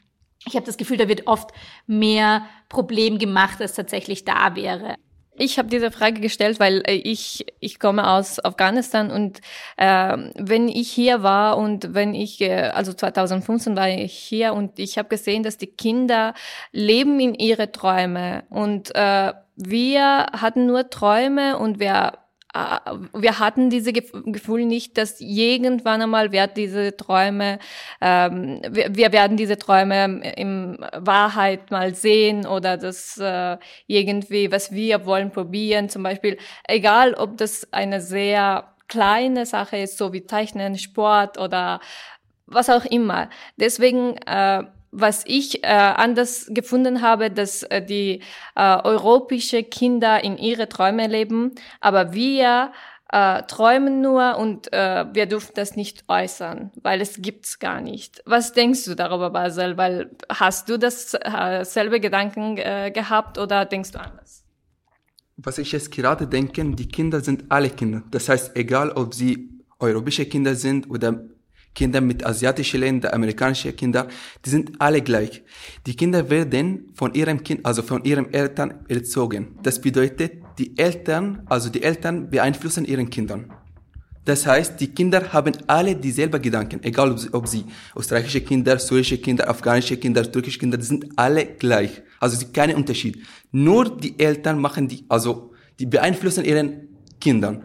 Ich 0.45 0.55
habe 0.55 0.65
das 0.65 0.75
Gefühl, 0.75 0.97
da 0.97 1.07
wird 1.07 1.27
oft 1.27 1.51
mehr 1.87 2.45
Problem 2.67 3.17
gemacht, 3.17 3.61
als 3.61 3.73
tatsächlich 3.73 4.25
da 4.25 4.55
wäre. 4.55 4.95
Ich 5.35 5.57
habe 5.57 5.67
diese 5.67 5.89
Frage 5.89 6.21
gestellt, 6.21 6.59
weil 6.59 6.83
äh, 6.85 6.93
ich 6.93 7.45
ich 7.59 7.79
komme 7.79 8.09
aus 8.09 8.43
Afghanistan 8.43 9.09
und 9.09 9.39
äh, 9.77 10.17
wenn 10.35 10.67
ich 10.67 10.91
hier 10.91 11.23
war 11.23 11.57
und 11.57 11.93
wenn 11.93 12.13
ich 12.13 12.39
äh, 12.41 12.71
also 12.73 12.93
2015 12.93 13.75
war 13.75 13.89
ich 13.89 14.13
hier 14.13 14.53
und 14.53 14.77
ich 14.77 14.97
habe 14.97 15.09
gesehen, 15.09 15.43
dass 15.43 15.57
die 15.57 15.67
Kinder 15.67 16.33
leben 16.71 17.19
in 17.19 17.33
ihre 17.33 17.71
Träume 17.71 18.43
und 18.49 18.93
äh, 18.95 19.33
wir 19.55 20.25
hatten 20.33 20.65
nur 20.65 20.89
Träume 20.89 21.57
und 21.57 21.79
wir 21.79 22.13
wir 22.53 23.39
hatten 23.39 23.71
diese 23.71 23.93
Gefühl 23.93 24.65
nicht, 24.65 24.97
dass 24.97 25.19
irgendwann 25.19 26.03
einmal 26.03 26.31
wird 26.31 26.55
diese 26.55 26.95
Träume, 26.95 27.57
ähm, 27.99 28.61
wir, 28.69 28.95
wir, 28.95 29.11
werden 29.11 29.37
diese 29.37 29.57
Träume 29.57 30.21
in 30.35 30.77
Wahrheit 30.93 31.71
mal 31.71 31.95
sehen 31.95 32.45
oder 32.45 32.77
das 32.77 33.17
äh, 33.17 33.57
irgendwie, 33.87 34.51
was 34.51 34.71
wir 34.71 35.05
wollen 35.05 35.31
probieren, 35.31 35.89
zum 35.89 36.03
Beispiel, 36.03 36.37
egal 36.67 37.15
ob 37.15 37.37
das 37.37 37.67
eine 37.73 37.99
sehr 38.01 38.75
kleine 38.87 39.47
Sache 39.47 39.77
ist, 39.77 39.97
so 39.97 40.13
wie 40.13 40.25
Zeichnen, 40.25 40.77
Sport 40.77 41.39
oder 41.39 41.79
was 42.45 42.69
auch 42.69 42.85
immer. 42.85 43.29
Deswegen 43.57 44.15
äh, 44.27 44.63
was 44.93 45.23
ich 45.25 45.63
äh, 45.63 45.67
anders 45.67 46.47
gefunden 46.49 47.01
habe, 47.01 47.31
dass 47.31 47.63
äh, 47.63 47.83
die 47.83 48.21
äh, 48.55 48.77
europäische 48.83 49.63
Kinder 49.63 50.23
in 50.23 50.37
ihre 50.37 50.69
Träume 50.69 51.07
leben, 51.07 51.51
aber 51.81 52.13
wir 52.13 52.71
äh, 53.13 53.43
träumen 53.43 54.01
nur 54.01 54.37
und 54.37 54.71
äh, 54.73 55.05
wir 55.13 55.25
dürfen 55.25 55.51
das 55.55 55.75
nicht 55.75 56.03
äußern, 56.07 56.71
weil 56.81 57.01
es 57.01 57.21
gibt's 57.21 57.59
gar 57.59 57.81
nicht. 57.81 58.23
Was 58.25 58.53
denkst 58.53 58.85
du 58.85 58.95
darüber, 58.95 59.29
Basel? 59.29 59.77
Weil 59.77 60.11
hast 60.29 60.69
du 60.69 60.77
das 60.77 61.13
äh, 61.13 61.63
selbe 61.63 61.99
Gedanken 61.99 62.57
äh, 62.57 62.91
gehabt 62.91 63.37
oder 63.37 63.65
denkst 63.65 63.91
du 63.91 63.99
anders? 63.99 64.43
Was 65.37 65.57
ich 65.57 65.71
jetzt 65.71 65.91
gerade 65.91 66.27
denke, 66.27 66.63
die 66.63 66.87
Kinder 66.87 67.21
sind 67.21 67.45
alle 67.49 67.69
Kinder. 67.69 68.03
Das 68.11 68.29
heißt, 68.29 68.55
egal 68.55 68.91
ob 68.91 69.13
sie 69.13 69.49
europäische 69.79 70.25
Kinder 70.25 70.55
sind 70.55 70.89
oder 70.89 71.23
Kinder 71.73 72.01
mit 72.01 72.25
asiatischen 72.25 72.79
Ländern, 72.79 73.13
amerikanische 73.13 73.73
Kinder, 73.73 74.07
die 74.45 74.49
sind 74.49 74.79
alle 74.79 75.01
gleich. 75.01 75.43
Die 75.85 75.95
Kinder 75.95 76.29
werden 76.29 76.91
von 76.93 77.13
ihrem 77.13 77.43
Kind, 77.43 77.65
also 77.65 77.81
von 77.81 78.03
ihren 78.03 78.33
Eltern 78.33 78.85
erzogen. 78.87 79.57
Das 79.63 79.81
bedeutet, 79.81 80.33
die 80.59 80.77
Eltern, 80.77 81.41
also 81.47 81.69
die 81.69 81.81
Eltern 81.81 82.29
beeinflussen 82.29 82.85
ihren 82.85 83.09
Kindern. 83.09 83.51
Das 84.25 84.45
heißt, 84.47 84.79
die 84.79 84.87
Kinder 84.87 85.33
haben 85.33 85.53
alle 85.67 85.95
dieselben 85.95 86.41
Gedanken, 86.41 86.81
egal 86.83 87.11
ob 87.11 87.19
sie, 87.19 87.33
ob 87.33 87.47
sie 87.47 87.65
österreichische 87.95 88.39
Kinder, 88.41 88.79
syrische 88.79 89.17
Kinder, 89.17 89.49
afghanische 89.49 89.97
Kinder, 89.97 90.23
türkische 90.31 90.59
Kinder, 90.59 90.77
die 90.77 90.85
sind 90.85 91.07
alle 91.17 91.45
gleich. 91.45 92.01
Also 92.19 92.37
gibt 92.37 92.53
keinen 92.53 92.77
Unterschied. 92.77 93.21
Nur 93.51 93.97
die 93.97 94.17
Eltern 94.17 94.59
machen 94.59 94.87
die, 94.87 95.03
also 95.09 95.51
die 95.77 95.85
beeinflussen 95.87 96.45
ihren 96.45 96.87
Kindern. 97.19 97.63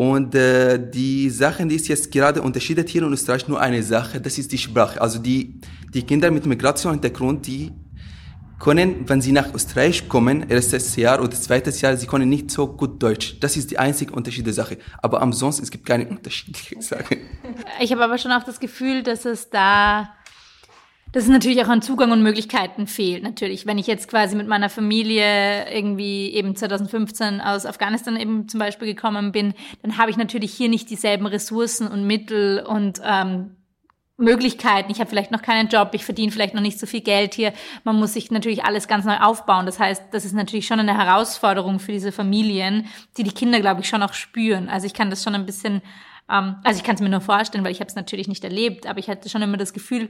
Und 0.00 0.34
äh, 0.34 0.78
die 0.78 1.28
Sache, 1.28 1.66
die 1.66 1.74
ist 1.74 1.86
jetzt 1.88 2.10
gerade 2.10 2.40
unterscheidet 2.40 2.88
hier 2.88 3.02
in 3.02 3.12
Österreich 3.12 3.46
nur 3.48 3.60
eine 3.60 3.82
Sache, 3.82 4.18
das 4.18 4.38
ist 4.38 4.50
die 4.50 4.56
Sprache. 4.56 4.98
Also 4.98 5.18
die, 5.18 5.60
die 5.92 6.04
Kinder 6.04 6.30
mit 6.30 6.46
Migrationshintergrund, 6.46 7.46
die 7.46 7.70
können, 8.58 9.06
wenn 9.06 9.20
sie 9.20 9.32
nach 9.32 9.52
Österreich 9.52 10.08
kommen, 10.08 10.48
erstes 10.48 10.96
Jahr 10.96 11.20
oder 11.20 11.32
zweites 11.32 11.82
Jahr, 11.82 11.98
sie 11.98 12.06
können 12.06 12.30
nicht 12.30 12.50
so 12.50 12.66
gut 12.66 13.02
Deutsch. 13.02 13.36
Das 13.40 13.58
ist 13.58 13.70
die 13.72 13.78
einzige 13.78 14.14
Unterschied 14.14 14.50
Sache. 14.54 14.78
Aber 15.02 15.20
ansonsten, 15.20 15.64
es 15.64 15.70
gibt 15.70 15.84
keine 15.84 16.08
Unterschiede. 16.14 16.58
Ich 17.80 17.92
habe 17.92 18.02
aber 18.02 18.16
schon 18.16 18.32
auch 18.32 18.44
das 18.44 18.58
Gefühl, 18.58 19.02
dass 19.02 19.26
es 19.26 19.50
da 19.50 20.14
dass 21.12 21.24
es 21.24 21.28
natürlich 21.28 21.62
auch 21.64 21.68
an 21.68 21.82
Zugang 21.82 22.12
und 22.12 22.22
Möglichkeiten 22.22 22.86
fehlt. 22.86 23.22
Natürlich, 23.22 23.66
wenn 23.66 23.78
ich 23.78 23.86
jetzt 23.86 24.08
quasi 24.08 24.36
mit 24.36 24.46
meiner 24.46 24.68
Familie 24.68 25.70
irgendwie 25.72 26.30
eben 26.32 26.54
2015 26.54 27.40
aus 27.40 27.66
Afghanistan 27.66 28.16
eben 28.16 28.48
zum 28.48 28.60
Beispiel 28.60 28.88
gekommen 28.88 29.32
bin, 29.32 29.54
dann 29.82 29.98
habe 29.98 30.10
ich 30.10 30.16
natürlich 30.16 30.52
hier 30.52 30.68
nicht 30.68 30.90
dieselben 30.90 31.26
Ressourcen 31.26 31.88
und 31.88 32.06
Mittel 32.06 32.64
und 32.66 33.00
ähm, 33.04 33.56
Möglichkeiten. 34.20 34.90
Ich 34.90 35.00
habe 35.00 35.08
vielleicht 35.08 35.30
noch 35.30 35.42
keinen 35.42 35.68
Job, 35.68 35.90
ich 35.94 36.04
verdiene 36.04 36.30
vielleicht 36.30 36.54
noch 36.54 36.60
nicht 36.62 36.78
so 36.78 36.86
viel 36.86 37.00
Geld 37.00 37.34
hier. 37.34 37.52
Man 37.84 37.96
muss 37.96 38.12
sich 38.12 38.30
natürlich 38.30 38.64
alles 38.64 38.86
ganz 38.86 39.04
neu 39.04 39.16
aufbauen. 39.16 39.66
Das 39.66 39.78
heißt, 39.78 40.04
das 40.12 40.24
ist 40.24 40.34
natürlich 40.34 40.66
schon 40.66 40.78
eine 40.78 40.96
Herausforderung 40.96 41.80
für 41.80 41.92
diese 41.92 42.12
Familien, 42.12 42.86
die 43.16 43.22
die 43.22 43.32
Kinder, 43.32 43.60
glaube 43.60 43.80
ich, 43.80 43.88
schon 43.88 44.02
auch 44.02 44.12
spüren. 44.12 44.68
Also 44.68 44.86
ich 44.86 44.94
kann 44.94 45.10
das 45.10 45.24
schon 45.24 45.34
ein 45.34 45.46
bisschen, 45.46 45.82
ähm, 46.30 46.56
also 46.64 46.78
ich 46.78 46.84
kann 46.84 46.94
es 46.94 47.00
mir 47.00 47.08
nur 47.08 47.20
vorstellen, 47.20 47.64
weil 47.64 47.72
ich 47.72 47.80
habe 47.80 47.88
es 47.88 47.96
natürlich 47.96 48.28
nicht 48.28 48.44
erlebt, 48.44 48.86
aber 48.86 48.98
ich 48.98 49.08
hatte 49.08 49.28
schon 49.28 49.42
immer 49.42 49.56
das 49.56 49.72
Gefühl, 49.72 50.08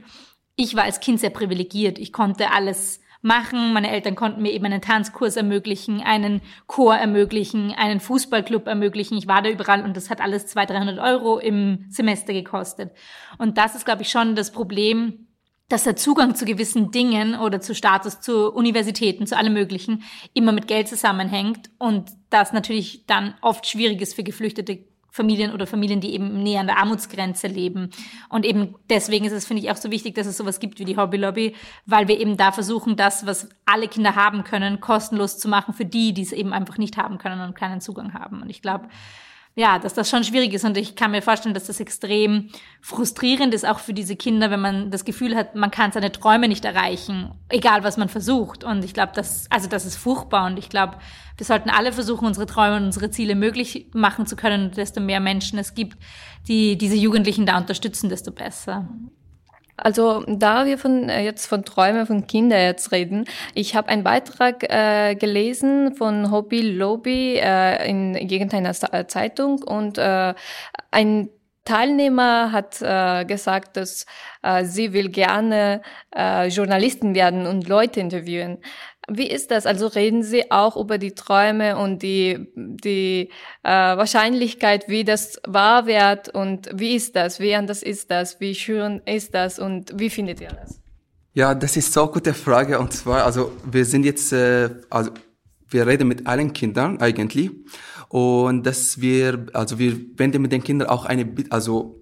ich 0.55 0.75
war 0.75 0.83
als 0.83 0.99
Kind 0.99 1.19
sehr 1.19 1.29
privilegiert. 1.29 1.97
Ich 1.97 2.13
konnte 2.13 2.51
alles 2.51 2.99
machen. 3.21 3.73
Meine 3.73 3.91
Eltern 3.91 4.15
konnten 4.15 4.41
mir 4.41 4.51
eben 4.51 4.65
einen 4.65 4.81
Tanzkurs 4.81 5.35
ermöglichen, 5.35 6.01
einen 6.01 6.41
Chor 6.67 6.95
ermöglichen, 6.95 7.71
einen 7.71 7.99
Fußballclub 7.99 8.67
ermöglichen. 8.67 9.17
Ich 9.17 9.27
war 9.27 9.41
da 9.41 9.49
überall 9.49 9.83
und 9.83 9.95
das 9.95 10.09
hat 10.09 10.21
alles 10.21 10.47
200, 10.47 10.77
300 10.77 10.99
Euro 10.99 11.37
im 11.37 11.85
Semester 11.89 12.33
gekostet. 12.33 12.91
Und 13.37 13.57
das 13.57 13.75
ist, 13.75 13.85
glaube 13.85 14.01
ich, 14.01 14.09
schon 14.09 14.35
das 14.35 14.51
Problem, 14.51 15.27
dass 15.69 15.83
der 15.85 15.95
Zugang 15.95 16.35
zu 16.35 16.43
gewissen 16.43 16.91
Dingen 16.91 17.39
oder 17.39 17.61
zu 17.61 17.73
Status, 17.73 18.19
zu 18.19 18.51
Universitäten, 18.51 19.25
zu 19.25 19.37
allem 19.37 19.53
Möglichen 19.53 20.03
immer 20.33 20.51
mit 20.51 20.67
Geld 20.67 20.89
zusammenhängt 20.89 21.69
und 21.77 22.11
das 22.29 22.51
natürlich 22.51 23.05
dann 23.05 23.35
oft 23.41 23.65
schwierig 23.65 24.01
ist 24.01 24.13
für 24.13 24.23
geflüchtete 24.23 24.90
Familien 25.13 25.51
oder 25.53 25.67
Familien, 25.67 25.99
die 25.99 26.13
eben 26.13 26.41
näher 26.41 26.61
an 26.61 26.67
der 26.67 26.77
Armutsgrenze 26.77 27.47
leben. 27.47 27.89
Und 28.29 28.45
eben 28.45 28.75
deswegen 28.89 29.25
ist 29.25 29.33
es, 29.33 29.45
finde 29.45 29.61
ich, 29.61 29.69
auch 29.69 29.75
so 29.75 29.91
wichtig, 29.91 30.15
dass 30.15 30.25
es 30.25 30.37
sowas 30.37 30.61
gibt 30.61 30.79
wie 30.79 30.85
die 30.85 30.95
Hobby 30.95 31.17
Lobby, 31.17 31.55
weil 31.85 32.07
wir 32.07 32.17
eben 32.17 32.37
da 32.37 32.53
versuchen, 32.53 32.95
das, 32.95 33.25
was 33.25 33.49
alle 33.65 33.89
Kinder 33.89 34.15
haben 34.15 34.45
können, 34.45 34.79
kostenlos 34.79 35.37
zu 35.37 35.49
machen 35.49 35.73
für 35.73 35.85
die, 35.85 36.13
die 36.13 36.21
es 36.21 36.31
eben 36.31 36.53
einfach 36.53 36.77
nicht 36.77 36.95
haben 36.95 37.17
können 37.17 37.41
und 37.41 37.55
keinen 37.55 37.81
Zugang 37.81 38.13
haben. 38.13 38.41
Und 38.41 38.49
ich 38.49 38.61
glaube, 38.61 38.87
ja, 39.55 39.79
dass 39.79 39.93
das 39.93 40.09
schon 40.09 40.23
schwierig 40.23 40.53
ist. 40.53 40.63
Und 40.63 40.77
ich 40.77 40.95
kann 40.95 41.11
mir 41.11 41.21
vorstellen, 41.21 41.53
dass 41.53 41.65
das 41.65 41.79
extrem 41.79 42.49
frustrierend 42.81 43.53
ist, 43.53 43.67
auch 43.67 43.79
für 43.79 43.93
diese 43.93 44.15
Kinder, 44.15 44.49
wenn 44.49 44.61
man 44.61 44.91
das 44.91 45.03
Gefühl 45.03 45.35
hat, 45.35 45.55
man 45.55 45.71
kann 45.71 45.91
seine 45.91 46.11
Träume 46.11 46.47
nicht 46.47 46.63
erreichen, 46.63 47.31
egal 47.49 47.83
was 47.83 47.97
man 47.97 48.07
versucht. 48.07 48.63
Und 48.63 48.85
ich 48.85 48.93
glaube, 48.93 49.11
das, 49.13 49.47
also 49.49 49.67
das 49.67 49.85
ist 49.85 49.97
furchtbar. 49.97 50.45
Und 50.45 50.57
ich 50.57 50.69
glaube, 50.69 50.97
wir 51.37 51.45
sollten 51.45 51.69
alle 51.69 51.91
versuchen, 51.91 52.25
unsere 52.25 52.45
Träume 52.45 52.77
und 52.77 52.85
unsere 52.85 53.11
Ziele 53.11 53.35
möglich 53.35 53.87
machen 53.93 54.25
zu 54.25 54.35
können. 54.35 54.65
Und 54.65 54.77
desto 54.77 55.01
mehr 55.01 55.19
Menschen 55.19 55.59
es 55.59 55.73
gibt, 55.73 55.97
die 56.47 56.77
diese 56.77 56.95
Jugendlichen 56.95 57.45
da 57.45 57.57
unterstützen, 57.57 58.09
desto 58.09 58.31
besser. 58.31 58.87
Also 59.77 60.23
da 60.27 60.65
wir 60.65 60.77
von 60.77 61.09
äh, 61.09 61.23
jetzt 61.23 61.47
von 61.47 61.63
Träumen 61.63 62.05
von 62.05 62.27
Kindern 62.27 62.61
jetzt 62.61 62.91
reden, 62.91 63.25
ich 63.53 63.75
habe 63.75 63.89
einen 63.89 64.03
Beitrag 64.03 64.63
äh, 64.63 65.15
gelesen 65.15 65.95
von 65.95 66.31
Hobby 66.31 66.61
Lobby 66.61 67.35
äh, 67.37 67.89
in 67.89 68.15
irgendeiner 68.15 68.73
Zeitung 68.73 69.63
und 69.63 69.97
äh, 69.97 70.33
ein 70.91 71.29
Teilnehmer 71.63 72.51
hat 72.51 72.81
äh, 72.81 73.23
gesagt, 73.25 73.77
dass 73.77 74.05
äh, 74.41 74.65
sie 74.65 74.93
will 74.93 75.09
gerne 75.09 75.81
äh, 76.15 76.47
Journalisten 76.47 77.13
werden 77.13 77.45
und 77.45 77.67
Leute 77.67 77.99
interviewen. 77.99 78.57
Wie 79.09 79.29
ist 79.29 79.51
das? 79.51 79.65
Also 79.65 79.87
reden 79.87 80.23
Sie 80.23 80.51
auch 80.51 80.77
über 80.77 80.97
die 80.97 81.11
Träume 81.11 81.77
und 81.77 82.03
die, 82.03 82.47
die 82.55 83.29
äh, 83.63 83.69
Wahrscheinlichkeit, 83.69 84.87
wie 84.87 85.03
das 85.03 85.41
wahr 85.45 85.85
wird 85.87 86.29
und 86.29 86.69
wie 86.73 86.95
ist 86.95 87.15
das? 87.15 87.39
Wie 87.39 87.55
anders 87.55 87.81
ist 87.81 88.11
das? 88.11 88.39
Wie 88.39 88.53
schön 88.53 89.01
ist 89.05 89.33
das 89.33 89.59
und 89.59 89.99
wie 89.99 90.09
findet 90.09 90.39
ihr 90.39 90.49
das? 90.49 90.79
Ja, 91.33 91.55
das 91.55 91.77
ist 91.77 91.93
so 91.93 92.03
eine 92.03 92.11
gute 92.11 92.33
Frage 92.33 92.77
und 92.79 92.93
zwar, 92.93 93.25
also 93.25 93.53
wir 93.69 93.85
sind 93.85 94.05
jetzt, 94.05 94.33
äh, 94.33 94.69
also 94.89 95.11
wir 95.69 95.87
reden 95.87 96.07
mit 96.07 96.27
allen 96.27 96.53
Kindern 96.53 96.99
eigentlich 96.99 97.49
und 98.09 98.65
dass 98.65 99.01
wir, 99.01 99.47
also 99.53 99.79
wir 99.79 99.97
wenden 100.17 100.41
mit 100.41 100.51
den 100.51 100.63
Kindern 100.63 100.89
auch 100.89 101.05
eine, 101.05 101.33
also 101.49 102.00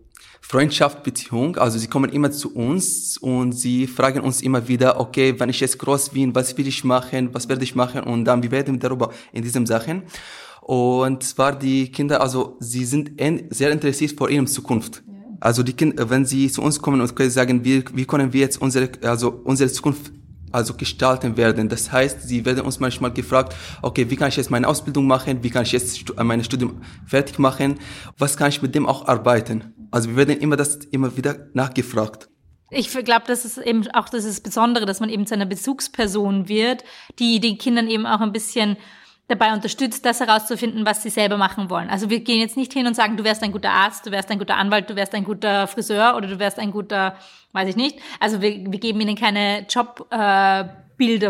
Freundschaft, 0.52 1.04
Beziehung. 1.04 1.58
Also 1.58 1.78
sie 1.78 1.86
kommen 1.86 2.10
immer 2.12 2.32
zu 2.32 2.52
uns 2.56 3.20
und 3.20 3.52
sie 3.52 3.86
fragen 3.86 4.22
uns 4.22 4.42
immer 4.42 4.68
wieder, 4.68 5.00
okay, 5.00 5.40
wenn 5.40 5.50
ich 5.50 5.60
jetzt 5.60 5.78
groß 5.78 6.10
bin, 6.10 6.34
was 6.34 6.58
will 6.58 6.68
ich 6.68 6.84
machen, 6.84 7.30
was 7.34 7.48
werde 7.48 7.64
ich 7.64 7.76
machen 7.76 8.02
und 8.02 8.26
dann 8.26 8.42
wir 8.42 8.50
werden 8.50 8.80
darüber 8.80 9.12
in 9.32 9.44
diesen 9.44 9.68
Sachen. 9.68 10.02
Und 10.62 11.22
zwar 11.22 11.52
die 11.58 11.92
Kinder, 11.92 12.20
also 12.20 12.58
sie 12.60 12.84
sind 12.84 13.12
sehr 13.52 13.72
interessiert 13.72 14.18
vor 14.18 14.28
ihrem 14.32 14.48
Zukunft. 14.48 15.04
Also 15.40 15.62
die 15.62 15.74
Kinder, 15.74 16.10
wenn 16.10 16.26
sie 16.26 16.52
zu 16.52 16.64
uns 16.64 16.82
kommen 16.82 17.00
und 17.00 17.32
sagen, 17.32 17.64
wie, 17.64 17.84
wie 17.94 18.06
können 18.06 18.34
wir 18.34 18.42
jetzt 18.42 18.60
unsere, 18.60 18.90
also 19.04 19.42
unsere 19.44 19.72
Zukunft 19.72 20.12
also 20.52 20.74
gestalten 20.74 21.38
werden. 21.38 21.70
Das 21.70 21.92
heißt, 21.92 22.28
sie 22.28 22.46
werden 22.46 22.62
uns 22.62 22.80
manchmal 22.80 23.12
gefragt, 23.12 23.56
okay, 23.82 24.10
wie 24.10 24.16
kann 24.16 24.30
ich 24.30 24.38
jetzt 24.38 24.52
meine 24.52 24.68
Ausbildung 24.68 25.08
machen? 25.08 25.44
Wie 25.44 25.50
kann 25.50 25.64
ich 25.64 25.72
jetzt 25.72 26.14
mein 26.18 26.44
Studium 26.44 26.82
fertig 27.06 27.40
machen? 27.40 27.80
Was 28.18 28.38
kann 28.38 28.50
ich 28.50 28.62
mit 28.62 28.76
dem 28.76 28.86
auch 28.86 29.08
arbeiten? 29.08 29.74
Also 29.92 30.10
wir 30.10 30.16
werden 30.18 30.38
immer 30.40 30.56
das 30.56 30.76
immer 30.92 31.16
wieder 31.18 31.48
nachgefragt. 31.54 32.30
Ich 32.72 32.92
glaube, 32.92 33.24
das 33.26 33.46
ist 33.46 33.58
eben 33.58 33.88
auch 33.94 34.10
das 34.10 34.26
ist 34.26 34.44
Besondere, 34.44 34.86
dass 34.86 35.00
man 35.00 35.10
eben 35.10 35.26
zu 35.26 35.34
einer 35.34 35.48
Bezugsperson 35.48 36.48
wird, 36.48 36.84
die 37.18 37.40
den 37.40 37.58
Kindern 37.58 37.88
eben 37.88 38.06
auch 38.06 38.22
ein 38.22 38.32
bisschen 38.32 38.78
dabei 39.28 39.54
unterstützt, 39.54 40.06
das 40.06 40.20
herauszufinden, 40.20 40.86
was 40.86 41.04
sie 41.04 41.10
selber 41.10 41.38
machen 41.38 41.70
wollen. 41.70 41.90
Also 41.90 42.10
wir 42.10 42.20
gehen 42.20 42.40
jetzt 42.40 42.58
nicht 42.58 42.74
hin 42.74 42.88
und 42.88 42.96
sagen, 42.96 43.16
du 43.16 43.24
wärst 43.24 43.44
ein 43.44 43.52
guter 43.52 43.70
Arzt, 43.70 44.06
du 44.06 44.12
wärst 44.12 44.30
ein 44.32 44.40
guter 44.40 44.58
Anwalt, 44.58 44.90
du 44.90 44.96
wärst 44.96 45.14
ein 45.14 45.24
guter 45.24 45.68
Friseur 45.68 46.16
oder 46.18 46.28
du 46.28 46.40
wärst 46.40 46.58
ein 46.58 46.72
guter, 46.72 47.16
weiß 47.54 47.70
ich 47.70 47.76
nicht. 47.76 48.00
Also 48.20 48.42
wir, 48.42 48.72
wir 48.72 48.80
geben 48.80 49.02
ihnen 49.02 49.16
keine 49.16 49.66
Job. 49.70 50.08
Äh, 50.12 50.66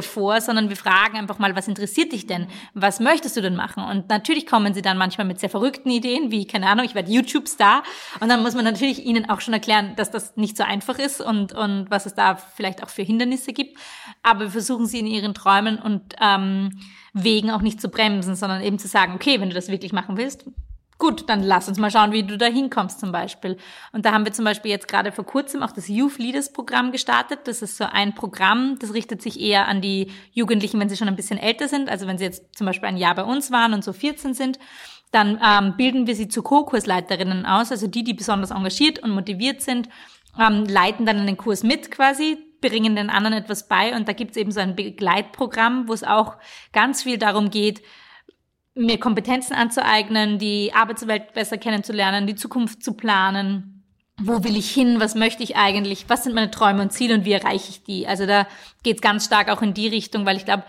vor, 0.02 0.42
sondern 0.42 0.70
wir 0.70 0.76
fragen 0.76 1.18
einfach 1.18 1.38
mal, 1.38 1.56
was 1.56 1.68
interessiert 1.68 2.12
dich 2.12 2.26
denn? 2.26 2.48
Was 2.74 3.00
möchtest 3.00 3.38
du 3.38 3.42
denn 3.42 3.56
machen? 3.56 3.84
Und 3.84 4.10
natürlich 4.10 4.48
kommen 4.48 4.74
sie 4.74 4.82
dann 4.82 4.98
manchmal 4.98 5.28
mit 5.28 5.40
sehr 5.40 5.50
verrückten 5.50 5.92
Ideen, 5.92 6.32
wie, 6.32 6.48
keine 6.48 6.68
Ahnung, 6.68 6.86
ich 6.86 6.96
werde 6.96 7.12
YouTube-Star. 7.12 7.84
Und 8.20 8.30
dann 8.30 8.42
muss 8.42 8.56
man 8.56 8.66
natürlich 8.66 9.06
ihnen 9.06 9.30
auch 9.30 9.42
schon 9.42 9.54
erklären, 9.54 9.94
dass 9.96 10.10
das 10.10 10.36
nicht 10.38 10.58
so 10.58 10.64
einfach 10.64 10.98
ist 10.98 11.22
und, 11.22 11.54
und 11.54 11.92
was 11.92 12.08
es 12.08 12.16
da 12.16 12.36
vielleicht 12.36 12.82
auch 12.82 12.90
für 12.90 13.04
Hindernisse 13.04 13.54
gibt. 13.54 13.78
Aber 14.24 14.42
wir 14.42 14.50
versuchen 14.50 14.88
sie 14.88 15.00
in 15.00 15.08
ihren 15.08 15.36
Träumen 15.36 15.78
und 15.78 16.16
ähm, 16.20 16.72
Wegen 17.14 17.52
auch 17.52 17.62
nicht 17.62 17.82
zu 17.82 17.90
bremsen, 17.90 18.36
sondern 18.36 18.64
eben 18.64 18.80
zu 18.80 18.88
sagen, 18.88 19.14
okay, 19.14 19.40
wenn 19.40 19.50
du 19.50 19.56
das 19.56 19.70
wirklich 19.70 19.94
machen 19.94 20.18
willst, 20.18 20.46
Gut, 21.00 21.30
dann 21.30 21.42
lass 21.42 21.70
uns 21.70 21.80
mal 21.80 21.90
schauen, 21.90 22.12
wie 22.12 22.24
du 22.24 22.38
da 22.38 22.48
hinkommst 22.48 23.00
zum 23.00 23.14
Beispiel. 23.14 23.56
Und 23.94 24.06
da 24.06 24.12
haben 24.12 24.26
wir 24.26 24.34
zum 24.34 24.44
Beispiel 24.44 24.70
jetzt 24.70 24.90
gerade 24.90 25.14
vor 25.14 25.26
kurzem 25.26 25.64
auch 25.64 25.72
das 25.72 25.88
Youth 25.88 26.18
Leaders 26.18 26.52
Programm 26.52 26.92
gestartet. 26.92 27.40
Das 27.46 27.62
ist 27.62 27.78
so 27.78 27.86
ein 27.86 28.16
Programm, 28.16 28.78
das 28.80 28.94
richtet 28.94 29.22
sich 29.22 29.40
eher 29.40 29.70
an 29.70 29.80
die 29.80 30.12
Jugendlichen, 30.34 30.78
wenn 30.78 30.90
sie 30.90 30.98
schon 30.98 31.08
ein 31.08 31.16
bisschen 31.16 31.40
älter 31.40 31.70
sind. 31.70 31.90
Also 31.90 32.06
wenn 32.06 32.18
sie 32.18 32.26
jetzt 32.26 32.58
zum 32.58 32.68
Beispiel 32.68 32.90
ein 32.90 32.98
Jahr 32.98 33.16
bei 33.16 33.24
uns 33.24 33.50
waren 33.50 33.74
und 33.74 33.82
so 33.82 33.94
14 33.94 34.34
sind, 34.34 34.60
dann 35.12 35.40
ähm, 35.42 35.78
bilden 35.78 36.06
wir 36.06 36.16
sie 36.16 36.28
zu 36.28 36.44
Co-Kursleiterinnen 36.44 37.46
aus. 37.46 37.72
Also 37.72 37.88
die, 37.88 38.04
die 38.04 38.14
besonders 38.14 38.52
engagiert 38.52 39.00
und 39.00 39.12
motiviert 39.12 39.62
sind, 39.62 39.88
ähm, 40.38 40.66
leiten 40.66 41.06
dann 41.06 41.18
einen 41.18 41.38
Kurs 41.38 41.64
mit 41.64 41.92
quasi, 41.92 42.38
bringen 42.60 42.98
den 42.98 43.10
anderen 43.10 43.38
etwas 43.38 43.70
bei. 43.70 43.96
Und 43.96 44.10
da 44.10 44.12
gibt's 44.12 44.36
eben 44.36 44.52
so 44.52 44.60
ein 44.60 44.76
Begleitprogramm, 44.76 45.88
wo 45.88 45.94
es 45.94 46.04
auch 46.04 46.36
ganz 46.74 47.04
viel 47.04 47.18
darum 47.18 47.52
geht, 47.52 47.82
mir 48.76 49.00
Kompetenzen 49.00 49.54
anzueignen, 49.54 50.40
die 50.40 50.72
Arbeitswelt 50.74 51.34
besser 51.34 51.58
kennenzulernen, 51.58 52.28
die 52.28 52.36
Zukunft 52.36 52.84
zu 52.84 52.94
planen. 52.94 53.84
Wo 54.22 54.44
will 54.44 54.58
ich 54.58 54.70
hin? 54.72 55.00
Was 55.00 55.16
möchte 55.16 55.44
ich 55.44 55.56
eigentlich? 55.56 56.06
Was 56.08 56.24
sind 56.24 56.36
meine 56.36 56.52
Träume 56.52 56.82
und 56.82 56.92
Ziele 56.92 57.16
und 57.16 57.26
wie 57.26 57.32
erreiche 57.32 57.70
ich 57.70 57.84
die? 57.84 58.08
Also 58.08 58.26
da 58.26 58.48
geht 58.84 58.98
es 58.98 59.02
ganz 59.02 59.26
stark 59.26 59.50
auch 59.50 59.62
in 59.62 59.74
die 59.74 59.88
Richtung, 59.88 60.26
weil 60.26 60.38
ich 60.38 60.46
glaube, 60.46 60.64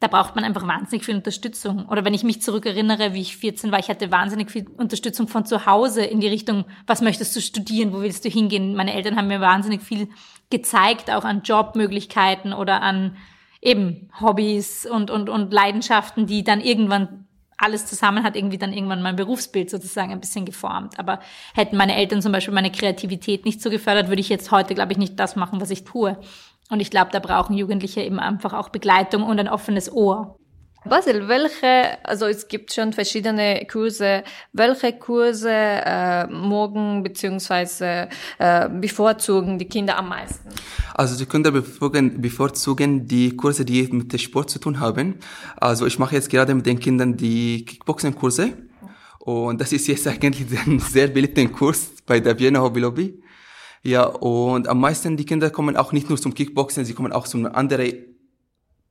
da 0.00 0.08
braucht 0.08 0.34
man 0.34 0.44
einfach 0.44 0.66
wahnsinnig 0.66 1.04
viel 1.04 1.14
Unterstützung. 1.14 1.86
Oder 1.86 2.04
wenn 2.04 2.14
ich 2.14 2.24
mich 2.24 2.42
zurückerinnere, 2.42 3.14
wie 3.14 3.20
ich 3.20 3.36
14 3.36 3.72
war, 3.72 3.78
ich 3.78 3.88
hatte 3.88 4.10
wahnsinnig 4.10 4.50
viel 4.50 4.68
Unterstützung 4.76 5.28
von 5.28 5.46
zu 5.46 5.66
Hause 5.66 6.04
in 6.04 6.20
die 6.20 6.28
Richtung, 6.28 6.64
was 6.86 7.00
möchtest 7.00 7.34
du 7.36 7.40
studieren, 7.40 7.92
wo 7.92 8.00
willst 8.00 8.24
du 8.24 8.28
hingehen? 8.28 8.74
Meine 8.74 8.94
Eltern 8.94 9.16
haben 9.16 9.28
mir 9.28 9.40
wahnsinnig 9.40 9.82
viel 9.82 10.08
gezeigt, 10.50 11.10
auch 11.10 11.24
an 11.24 11.42
Jobmöglichkeiten 11.42 12.52
oder 12.52 12.82
an 12.82 13.16
eben 13.62 14.10
Hobbys 14.20 14.84
und, 14.84 15.10
und, 15.10 15.30
und 15.30 15.52
Leidenschaften, 15.52 16.26
die 16.26 16.44
dann 16.44 16.60
irgendwann 16.60 17.23
alles 17.58 17.86
zusammen 17.86 18.24
hat 18.24 18.36
irgendwie 18.36 18.58
dann 18.58 18.72
irgendwann 18.72 19.02
mein 19.02 19.16
Berufsbild 19.16 19.70
sozusagen 19.70 20.12
ein 20.12 20.20
bisschen 20.20 20.44
geformt. 20.44 20.98
Aber 20.98 21.20
hätten 21.54 21.76
meine 21.76 21.96
Eltern 21.96 22.22
zum 22.22 22.32
Beispiel 22.32 22.54
meine 22.54 22.72
Kreativität 22.72 23.44
nicht 23.44 23.60
so 23.62 23.70
gefördert, 23.70 24.08
würde 24.08 24.20
ich 24.20 24.28
jetzt 24.28 24.50
heute, 24.50 24.74
glaube 24.74 24.92
ich, 24.92 24.98
nicht 24.98 25.18
das 25.18 25.36
machen, 25.36 25.60
was 25.60 25.70
ich 25.70 25.84
tue. 25.84 26.18
Und 26.70 26.80
ich 26.80 26.90
glaube, 26.90 27.10
da 27.12 27.20
brauchen 27.20 27.56
Jugendliche 27.56 28.02
eben 28.02 28.18
einfach 28.18 28.52
auch 28.54 28.70
Begleitung 28.70 29.22
und 29.22 29.38
ein 29.38 29.48
offenes 29.48 29.92
Ohr. 29.92 30.38
Basil, 30.86 31.26
welche, 31.28 31.98
also 32.04 32.26
es 32.26 32.46
gibt 32.46 32.72
schon 32.72 32.92
verschiedene 32.92 33.66
Kurse, 33.70 34.22
welche 34.52 34.92
Kurse 34.92 35.50
äh, 35.50 36.26
morgen 36.26 37.02
beziehungsweise 37.02 38.08
äh, 38.38 38.68
bevorzugen 38.68 39.58
die 39.58 39.64
Kinder 39.64 39.96
am 39.96 40.10
meisten? 40.10 40.50
Also 40.92 41.16
die 41.16 41.24
Kinder 41.24 41.50
bevorzugen, 41.50 42.20
bevorzugen 42.20 43.08
die 43.08 43.34
Kurse, 43.34 43.64
die 43.64 43.82
mit 43.90 44.12
dem 44.12 44.18
Sport 44.18 44.50
zu 44.50 44.58
tun 44.58 44.78
haben. 44.78 45.18
Also 45.56 45.86
ich 45.86 45.98
mache 45.98 46.16
jetzt 46.16 46.28
gerade 46.28 46.54
mit 46.54 46.66
den 46.66 46.78
Kindern 46.78 47.16
die 47.16 47.64
Kickboxing-Kurse. 47.64 48.52
Und 49.20 49.60
das 49.62 49.72
ist 49.72 49.86
jetzt 49.86 50.06
eigentlich 50.06 50.46
ein 50.66 50.80
sehr 50.80 51.08
beliebter 51.08 51.46
Kurs 51.46 51.92
bei 52.04 52.20
der 52.20 52.38
Vienna 52.38 52.60
Hobby 52.60 52.80
Lobby. 52.80 53.22
Ja, 53.82 54.04
und 54.04 54.68
am 54.68 54.80
meisten 54.80 55.16
die 55.16 55.24
Kinder 55.24 55.48
kommen 55.48 55.78
auch 55.78 55.92
nicht 55.92 56.10
nur 56.10 56.18
zum 56.18 56.34
Kickboxen, 56.34 56.84
sie 56.84 56.94
kommen 56.94 57.12
auch 57.12 57.26
zu 57.26 57.38
anderen 57.52 57.92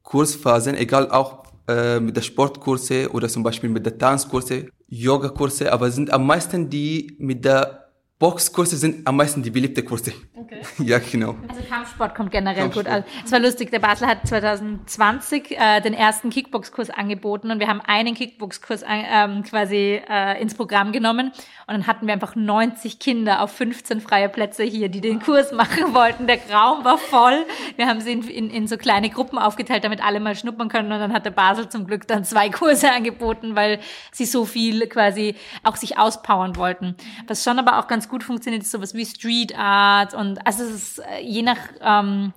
Kursphasen, 0.04 0.76
egal 0.76 1.10
auch 1.10 1.43
äh, 1.68 2.00
mit 2.00 2.16
der 2.16 2.22
Sportkurse 2.22 3.10
oder 3.12 3.28
zum 3.30 3.44
Beispiel 3.44 3.70
mit 3.70 3.86
der 3.86 3.98
Tanzkurse, 3.98 4.68
Yogakurse, 4.88 5.72
aber 5.72 5.90
sind 5.92 6.12
am 6.12 6.26
meisten 6.26 6.70
die 6.70 7.16
mit 7.20 7.46
der 7.46 7.83
Boxkurse 8.24 8.78
sind 8.78 9.06
am 9.06 9.18
meisten 9.18 9.44
die 9.44 9.50
beliebten 9.50 9.84
Kurse. 9.84 10.14
Okay. 10.34 10.62
ja, 10.86 10.98
genau. 11.00 11.36
Also 11.50 11.62
Kampfsport 11.68 12.16
kommt 12.16 12.32
generell 12.32 12.56
Kampfsport. 12.56 12.86
gut 12.86 12.94
an. 12.96 13.04
Es 13.26 13.34
war 13.34 13.40
lustig, 13.40 13.70
der 13.70 13.80
Basel 13.80 14.08
hat 14.08 14.26
2020 14.26 15.52
äh, 15.52 15.82
den 15.82 15.94
ersten 15.94 16.30
Kickboxkurs 16.30 16.90
angeboten 16.90 17.52
und 17.52 17.60
wir 17.60 17.68
haben 17.68 17.82
einen 17.82 18.16
Kickboxkurs 18.16 18.86
ähm, 18.88 19.44
quasi 19.44 20.02
äh, 20.10 20.42
ins 20.42 20.56
Programm 20.56 20.94
genommen 20.94 21.34
und 21.68 21.74
dann 21.74 21.86
hatten 21.86 22.08
wir 22.08 22.14
einfach 22.14 22.34
90 22.38 23.00
Kinder 23.00 23.42
auf 23.42 23.52
15 23.52 24.00
freie 24.00 24.30
Plätze 24.30 24.64
hier, 24.64 24.88
die 24.88 25.02
den 25.02 25.22
Kurs 25.22 25.52
machen 25.52 25.94
wollten. 25.94 26.26
Der 26.26 26.40
Raum 26.50 26.86
war 26.86 26.98
voll. 26.98 27.46
Wir 27.76 27.88
haben 27.88 28.00
sie 28.00 28.14
in, 28.14 28.24
in, 28.30 28.50
in 28.50 28.68
so 28.68 28.78
kleine 28.78 29.10
Gruppen 29.10 29.38
aufgeteilt, 29.38 29.84
damit 29.84 30.02
alle 30.02 30.22
mal 30.22 30.38
schnuppern 30.38 30.70
können 30.70 30.94
und 30.94 31.00
dann 31.00 31.12
hat 31.12 31.26
der 31.26 31.32
Basel 31.32 31.68
zum 31.68 31.88
Glück 31.88 32.08
dann 32.08 32.24
zwei 32.24 32.50
Kurse 32.52 32.90
angeboten, 32.90 33.58
weil 33.58 33.80
sie 34.14 34.24
so 34.24 34.46
viel 34.46 34.88
quasi 34.88 35.36
auch 35.64 35.76
sich 35.76 35.98
auspowern 35.98 36.56
wollten. 36.56 36.96
Was 37.28 37.44
schon 37.44 37.60
aber 37.60 37.80
auch 37.80 37.90
ganz 37.90 38.08
gut 38.14 38.24
funktioniert, 38.24 38.62
ist 38.62 38.72
sowas 38.72 38.94
wie 38.94 39.08
Street 39.08 39.58
Art 39.58 40.14
und 40.14 40.46
also 40.46 40.64
es 40.64 40.72
ist 40.72 41.00
äh, 41.00 41.20
je 41.24 41.42
nach 41.42 41.58
ähm, 41.82 42.32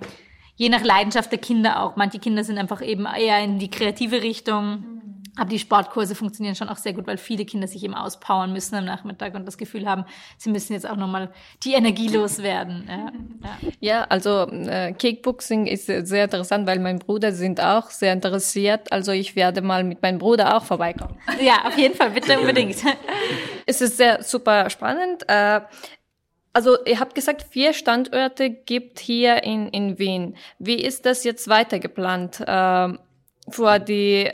je 0.57 0.71
nach 0.71 0.83
Leidenschaft 0.83 1.31
der 1.31 1.39
Kinder 1.39 1.83
auch. 1.83 1.97
Manche 1.97 2.19
Kinder 2.19 2.45
sind 2.45 2.57
einfach 2.57 2.81
eben 2.81 3.05
eher 3.05 3.45
in 3.45 3.59
die 3.59 3.71
kreative 3.71 4.23
Richtung. 4.23 4.96
Aber 5.37 5.49
die 5.49 5.59
Sportkurse 5.59 6.15
funktionieren 6.15 6.55
schon 6.55 6.69
auch 6.69 6.77
sehr 6.77 6.93
gut, 6.93 7.07
weil 7.07 7.19
viele 7.19 7.45
Kinder 7.45 7.69
sich 7.69 7.85
eben 7.85 7.95
auspowern 7.95 8.53
müssen 8.53 8.75
am 8.75 8.85
Nachmittag 8.85 9.35
und 9.35 9.47
das 9.47 9.59
Gefühl 9.59 9.87
haben, 9.87 10.05
sie 10.39 10.51
müssen 10.51 10.73
jetzt 10.73 10.89
auch 10.89 10.97
nochmal 10.97 11.31
die 11.63 11.75
Energie 11.75 12.09
loswerden. 12.09 12.89
Ja, 12.89 13.13
ja. 13.43 13.73
ja 13.81 14.05
also 14.05 14.49
äh, 14.51 14.93
Kickboxing 14.93 15.67
ist 15.67 15.87
sehr 15.87 16.25
interessant, 16.25 16.67
weil 16.67 16.79
mein 16.79 16.99
Bruder 16.99 17.33
sind 17.33 17.61
auch 17.61 17.91
sehr 17.91 18.13
interessiert. 18.13 18.91
Also 18.93 19.13
ich 19.13 19.37
werde 19.37 19.61
mal 19.61 19.85
mit 19.85 20.03
meinem 20.03 20.19
Bruder 20.19 20.57
auch 20.57 20.65
vorbeikommen. 20.65 21.17
Ja, 21.41 21.67
auf 21.67 21.77
jeden 21.77 21.95
Fall, 21.95 22.11
bitte 22.11 22.39
unbedingt. 22.39 22.77
es 23.67 23.81
ist 23.81 23.97
sehr 23.97 24.23
super 24.23 24.71
spannend. 24.71 25.29
Äh, 25.29 25.61
also 26.53 26.83
ihr 26.87 26.99
habt 26.99 27.15
gesagt, 27.15 27.45
vier 27.51 27.75
Standorte 27.75 28.49
gibt 28.49 28.99
hier 28.99 29.45
in, 29.45 29.69
in 29.69 29.99
Wien. 29.99 30.37
Wie 30.59 30.83
ist 30.83 31.05
das 31.05 31.25
jetzt 31.25 31.49
weiter 31.49 31.79
geplant? 31.79 32.41
Äh, 32.41 32.95
für 33.51 33.79
die 33.79 34.31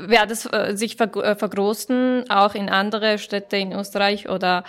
wird 0.00 0.30
es 0.30 0.46
äh, 0.46 0.76
sich 0.76 1.00
äh, 1.00 1.34
vergroßen, 1.34 2.30
auch 2.30 2.54
in 2.54 2.68
andere 2.68 3.18
Städte 3.18 3.56
in 3.56 3.72
Österreich 3.72 4.28
oder 4.28 4.64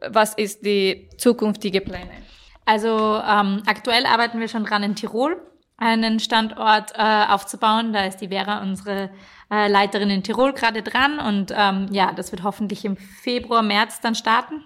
was 0.00 0.34
ist 0.34 0.64
die 0.64 1.08
zukünftige 1.16 1.80
Pläne? 1.80 2.10
Also 2.64 3.22
ähm, 3.26 3.62
aktuell 3.66 4.06
arbeiten 4.06 4.40
wir 4.40 4.48
schon 4.48 4.64
dran 4.64 4.82
in 4.82 4.94
Tirol 4.94 5.40
einen 5.78 6.20
Standort 6.20 6.92
äh, 6.96 7.24
aufzubauen. 7.28 7.92
Da 7.92 8.04
ist 8.04 8.18
die 8.18 8.28
Vera, 8.28 8.62
unsere 8.62 9.10
äh, 9.50 9.68
Leiterin 9.68 10.10
in 10.10 10.22
Tirol, 10.22 10.52
gerade 10.52 10.82
dran. 10.82 11.18
Und 11.18 11.52
ähm, 11.54 11.88
ja, 11.90 12.12
das 12.12 12.32
wird 12.32 12.42
hoffentlich 12.42 12.84
im 12.84 12.96
Februar, 12.96 13.62
März 13.62 14.00
dann 14.00 14.14
starten. 14.14 14.64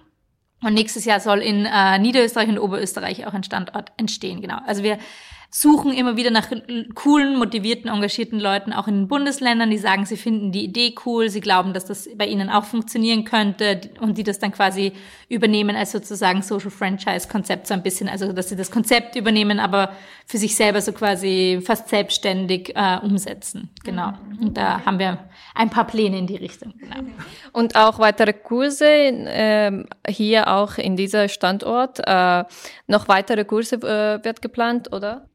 Und 0.63 0.73
nächstes 0.73 1.05
Jahr 1.05 1.19
soll 1.19 1.39
in 1.39 1.65
äh, 1.65 1.99
Niederösterreich 1.99 2.49
und 2.49 2.59
Oberösterreich 2.59 3.25
auch 3.25 3.33
ein 3.33 3.43
Standort 3.43 3.91
entstehen. 3.97 4.41
Genau. 4.41 4.59
Also 4.65 4.83
wir 4.83 4.99
suchen 5.53 5.91
immer 5.91 6.15
wieder 6.15 6.31
nach 6.31 6.49
coolen, 6.95 7.37
motivierten, 7.37 7.91
engagierten 7.91 8.39
Leuten, 8.39 8.71
auch 8.71 8.87
in 8.87 9.01
den 9.01 9.07
Bundesländern, 9.09 9.69
die 9.69 9.77
sagen, 9.77 10.05
sie 10.05 10.15
finden 10.15 10.53
die 10.53 10.63
Idee 10.63 10.95
cool, 11.05 11.29
sie 11.29 11.41
glauben, 11.41 11.73
dass 11.73 11.83
das 11.85 12.07
bei 12.15 12.25
ihnen 12.25 12.49
auch 12.49 12.63
funktionieren 12.63 13.25
könnte 13.25 13.81
und 13.99 14.17
die 14.17 14.23
das 14.23 14.39
dann 14.39 14.53
quasi 14.53 14.93
übernehmen 15.27 15.75
als 15.75 15.91
sozusagen 15.91 16.41
Social 16.41 16.71
Franchise 16.71 17.27
Konzept 17.27 17.67
so 17.67 17.73
ein 17.73 17.83
bisschen, 17.83 18.07
also 18.07 18.31
dass 18.31 18.47
sie 18.47 18.55
das 18.55 18.71
Konzept 18.71 19.17
übernehmen, 19.17 19.59
aber 19.59 19.91
für 20.25 20.37
sich 20.37 20.55
selber 20.55 20.79
so 20.79 20.93
quasi 20.93 21.59
fast 21.61 21.89
selbstständig 21.89 22.73
äh, 22.73 22.99
umsetzen. 23.03 23.69
Genau. 23.83 24.13
Und 24.39 24.55
da 24.55 24.85
haben 24.85 24.99
wir 24.99 25.19
ein 25.53 25.69
paar 25.69 25.85
Pläne 25.85 26.17
in 26.17 26.27
die 26.27 26.37
Richtung. 26.37 26.73
Genau. 26.79 26.95
Und 27.51 27.75
auch 27.75 27.99
weitere 27.99 28.31
Kurse 28.31 28.85
äh, 28.85 29.83
hier 30.07 30.47
auch 30.47 30.77
in 30.77 30.95
dieser 30.95 31.27
Standort. 31.27 31.99
Äh, 32.07 32.45
noch 32.87 33.09
weitere 33.09 33.43
Kurse 33.43 33.75
äh, 33.75 34.23
wird 34.23 34.41
geplant, 34.41 34.93
oder? 34.93 35.27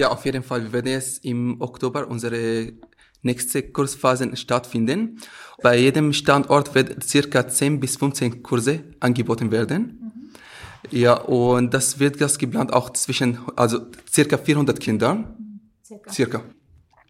Ja, 0.00 0.08
auf 0.08 0.24
jeden 0.24 0.42
Fall. 0.42 0.62
Wir 0.62 0.72
werden 0.72 0.92
jetzt 0.92 1.22
im 1.26 1.60
Oktober 1.60 2.08
unsere 2.08 2.72
nächste 3.20 3.62
Kursphase 3.62 4.34
stattfinden. 4.34 5.20
Bei 5.62 5.76
jedem 5.76 6.14
Standort 6.14 6.74
wird 6.74 7.04
circa 7.04 7.46
10 7.46 7.80
bis 7.80 7.98
15 7.98 8.42
Kurse 8.42 8.82
angeboten 8.98 9.50
werden. 9.50 9.82
Mhm. 9.82 10.30
Ja, 10.90 11.18
und 11.18 11.74
das 11.74 11.98
wird 11.98 12.18
das 12.18 12.38
geplant 12.38 12.72
auch 12.72 12.88
zwischen, 12.94 13.40
also 13.56 13.80
circa 14.10 14.38
400 14.38 14.80
Kindern. 14.80 15.60
Circa. 15.84 16.10
circa. 16.10 16.42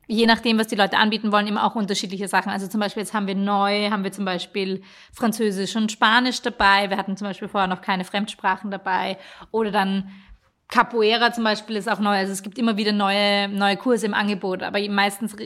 Je 0.08 0.26
nachdem, 0.26 0.58
was 0.58 0.66
die 0.66 0.74
Leute 0.74 0.96
anbieten 0.96 1.30
wollen, 1.30 1.46
immer 1.46 1.64
auch 1.64 1.76
unterschiedliche 1.76 2.26
Sachen. 2.26 2.50
Also 2.50 2.66
zum 2.66 2.80
Beispiel 2.80 3.04
jetzt 3.04 3.14
haben 3.14 3.28
wir 3.28 3.36
neu, 3.36 3.88
haben 3.90 4.02
wir 4.02 4.10
zum 4.10 4.24
Beispiel 4.24 4.82
Französisch 5.12 5.76
und 5.76 5.92
Spanisch 5.92 6.42
dabei. 6.42 6.90
Wir 6.90 6.96
hatten 6.96 7.16
zum 7.16 7.28
Beispiel 7.28 7.46
vorher 7.46 7.68
noch 7.68 7.82
keine 7.82 8.04
Fremdsprachen 8.04 8.72
dabei. 8.72 9.16
Oder 9.52 9.70
dann 9.70 10.10
Capoeira 10.70 11.32
zum 11.32 11.44
Beispiel 11.44 11.76
ist 11.76 11.90
auch 11.90 11.98
neu. 11.98 12.16
Also 12.16 12.32
es 12.32 12.42
gibt 12.42 12.58
immer 12.58 12.76
wieder 12.76 12.92
neue, 12.92 13.48
neue 13.48 13.76
Kurse 13.76 14.06
im 14.06 14.14
Angebot. 14.14 14.62
Aber 14.62 14.78
meistens 14.88 15.36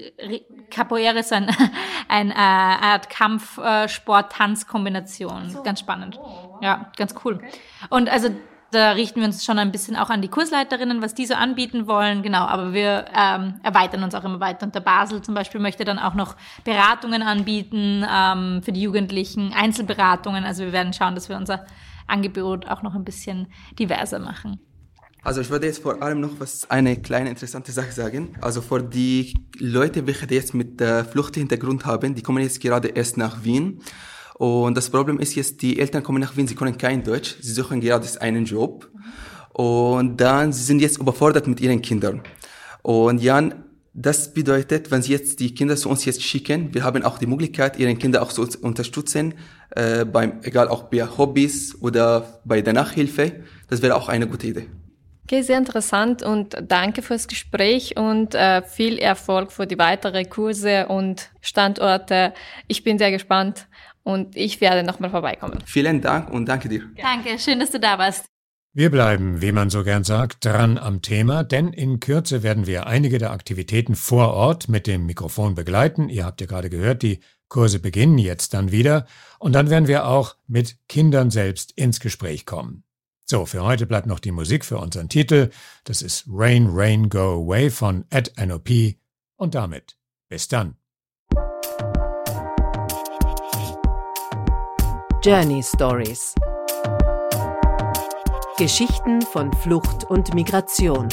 Capoeira 0.70 1.18
ist 1.18 1.32
ein, 1.32 1.48
ein 2.08 2.30
äh, 2.30 2.34
Art 2.34 3.08
Kampfsport-Tanz-Kombination. 3.08 5.50
So. 5.50 5.62
Ganz 5.62 5.80
spannend. 5.80 6.20
Oh, 6.22 6.58
Ja, 6.60 6.92
ganz 6.96 7.14
cool. 7.24 7.40
Und 7.88 8.10
also 8.10 8.28
da 8.70 8.92
richten 8.92 9.20
wir 9.20 9.26
uns 9.26 9.44
schon 9.44 9.58
ein 9.58 9.72
bisschen 9.72 9.96
auch 9.96 10.10
an 10.10 10.20
die 10.20 10.28
Kursleiterinnen, 10.28 11.00
was 11.00 11.14
die 11.14 11.26
so 11.26 11.34
anbieten 11.34 11.86
wollen. 11.86 12.22
Genau, 12.22 12.44
aber 12.44 12.72
wir 12.72 13.06
ähm, 13.16 13.60
erweitern 13.62 14.02
uns 14.02 14.14
auch 14.14 14.24
immer 14.24 14.40
weiter. 14.40 14.66
Und 14.66 14.74
der 14.74 14.80
Basel 14.80 15.22
zum 15.22 15.34
Beispiel 15.34 15.60
möchte 15.60 15.84
dann 15.84 15.98
auch 15.98 16.14
noch 16.14 16.36
Beratungen 16.64 17.22
anbieten 17.22 18.04
ähm, 18.10 18.62
für 18.62 18.72
die 18.72 18.82
Jugendlichen, 18.82 19.54
Einzelberatungen. 19.54 20.44
Also 20.44 20.64
wir 20.64 20.72
werden 20.72 20.92
schauen, 20.92 21.14
dass 21.14 21.28
wir 21.28 21.36
unser 21.36 21.64
Angebot 22.06 22.68
auch 22.68 22.82
noch 22.82 22.94
ein 22.94 23.04
bisschen 23.04 23.46
diverser 23.78 24.18
machen. 24.18 24.60
Also 25.24 25.40
ich 25.40 25.48
würde 25.48 25.66
jetzt 25.66 25.82
vor 25.82 26.02
allem 26.02 26.20
noch 26.20 26.38
was 26.38 26.70
eine 26.70 27.00
kleine 27.00 27.30
interessante 27.30 27.72
Sache 27.72 27.92
sagen. 27.92 28.36
Also 28.42 28.60
für 28.60 28.82
die 28.82 29.34
Leute, 29.58 30.06
welche 30.06 30.26
jetzt 30.26 30.52
mit 30.52 30.78
äh, 30.82 31.02
Fluchthintergrund 31.02 31.86
haben, 31.86 32.14
die 32.14 32.20
kommen 32.20 32.42
jetzt 32.42 32.60
gerade 32.60 32.88
erst 32.88 33.16
nach 33.16 33.42
Wien. 33.42 33.80
Und 34.34 34.76
das 34.76 34.90
Problem 34.90 35.18
ist 35.18 35.34
jetzt, 35.34 35.62
die 35.62 35.78
Eltern 35.78 36.02
kommen 36.02 36.20
nach 36.20 36.36
Wien, 36.36 36.46
sie 36.46 36.54
können 36.54 36.76
kein 36.76 37.02
Deutsch, 37.02 37.36
sie 37.40 37.52
suchen 37.52 37.80
gerade 37.80 38.06
einen 38.20 38.44
Job. 38.44 38.90
Und 39.54 40.20
dann, 40.20 40.52
sie 40.52 40.62
sind 40.62 40.80
jetzt 40.80 40.98
überfordert 40.98 41.46
mit 41.46 41.58
ihren 41.58 41.80
Kindern. 41.80 42.20
Und 42.82 43.22
Jan, 43.22 43.64
das 43.94 44.34
bedeutet, 44.34 44.90
wenn 44.90 45.02
Sie 45.02 45.12
jetzt 45.12 45.38
die 45.38 45.54
Kinder 45.54 45.76
zu 45.76 45.88
uns 45.88 46.04
jetzt 46.04 46.20
schicken, 46.22 46.74
wir 46.74 46.82
haben 46.82 47.04
auch 47.04 47.16
die 47.16 47.28
Möglichkeit, 47.28 47.78
Ihren 47.78 47.96
Kinder 47.96 48.22
auch 48.22 48.32
zu 48.32 48.46
unterstützen, 48.60 49.34
äh, 49.70 50.04
beim, 50.04 50.40
egal 50.42 50.66
auch 50.66 50.82
bei 50.90 51.06
Hobbys 51.06 51.76
oder 51.80 52.40
bei 52.44 52.60
der 52.60 52.72
Nachhilfe. 52.72 53.44
Das 53.68 53.80
wäre 53.80 53.94
auch 53.94 54.08
eine 54.08 54.26
gute 54.26 54.48
Idee. 54.48 54.66
Okay, 55.24 55.40
sehr 55.40 55.56
interessant 55.56 56.22
und 56.22 56.56
danke 56.60 57.00
fürs 57.00 57.28
Gespräch 57.28 57.96
und 57.96 58.34
äh, 58.34 58.62
viel 58.62 58.98
Erfolg 58.98 59.52
für 59.52 59.66
die 59.66 59.78
weiteren 59.78 60.28
Kurse 60.28 60.86
und 60.86 61.30
Standorte. 61.40 62.34
Ich 62.68 62.84
bin 62.84 62.98
sehr 62.98 63.10
gespannt 63.10 63.66
und 64.02 64.36
ich 64.36 64.60
werde 64.60 64.82
nochmal 64.82 65.08
vorbeikommen. 65.08 65.58
Vielen 65.64 66.02
Dank 66.02 66.30
und 66.30 66.46
danke 66.46 66.68
dir. 66.68 66.82
Danke, 67.00 67.38
schön, 67.38 67.58
dass 67.58 67.70
du 67.70 67.80
da 67.80 67.98
warst. 67.98 68.26
Wir 68.76 68.90
bleiben, 68.90 69.40
wie 69.40 69.52
man 69.52 69.70
so 69.70 69.82
gern 69.82 70.04
sagt, 70.04 70.44
dran 70.44 70.78
am 70.78 71.00
Thema, 71.00 71.42
denn 71.42 71.72
in 71.72 72.00
Kürze 72.00 72.42
werden 72.42 72.66
wir 72.66 72.86
einige 72.86 73.18
der 73.18 73.30
Aktivitäten 73.30 73.94
vor 73.94 74.34
Ort 74.34 74.68
mit 74.68 74.86
dem 74.86 75.06
Mikrofon 75.06 75.54
begleiten. 75.54 76.08
Ihr 76.08 76.26
habt 76.26 76.40
ja 76.40 76.46
gerade 76.46 76.68
gehört, 76.68 77.02
die 77.02 77.20
Kurse 77.48 77.78
beginnen 77.78 78.18
jetzt 78.18 78.52
dann 78.52 78.72
wieder 78.72 79.06
und 79.38 79.52
dann 79.52 79.70
werden 79.70 79.88
wir 79.88 80.06
auch 80.06 80.36
mit 80.46 80.76
Kindern 80.88 81.30
selbst 81.30 81.72
ins 81.78 82.00
Gespräch 82.00 82.46
kommen. 82.46 82.83
So, 83.26 83.46
für 83.46 83.64
heute 83.64 83.86
bleibt 83.86 84.06
noch 84.06 84.20
die 84.20 84.32
Musik 84.32 84.64
für 84.64 84.78
unseren 84.78 85.08
Titel. 85.08 85.50
Das 85.84 86.02
ist 86.02 86.24
Rain, 86.28 86.68
Rain, 86.70 87.08
Go 87.08 87.42
Away 87.42 87.70
von 87.70 88.04
Ed 88.10 88.32
NOP. 88.38 88.96
Und 89.36 89.54
damit 89.54 89.96
bis 90.28 90.48
dann. 90.48 90.76
Journey 95.22 95.62
Stories 95.62 96.34
Geschichten 98.56 99.20
von 99.22 99.52
Flucht 99.52 100.04
und 100.04 100.32
Migration. 100.34 101.08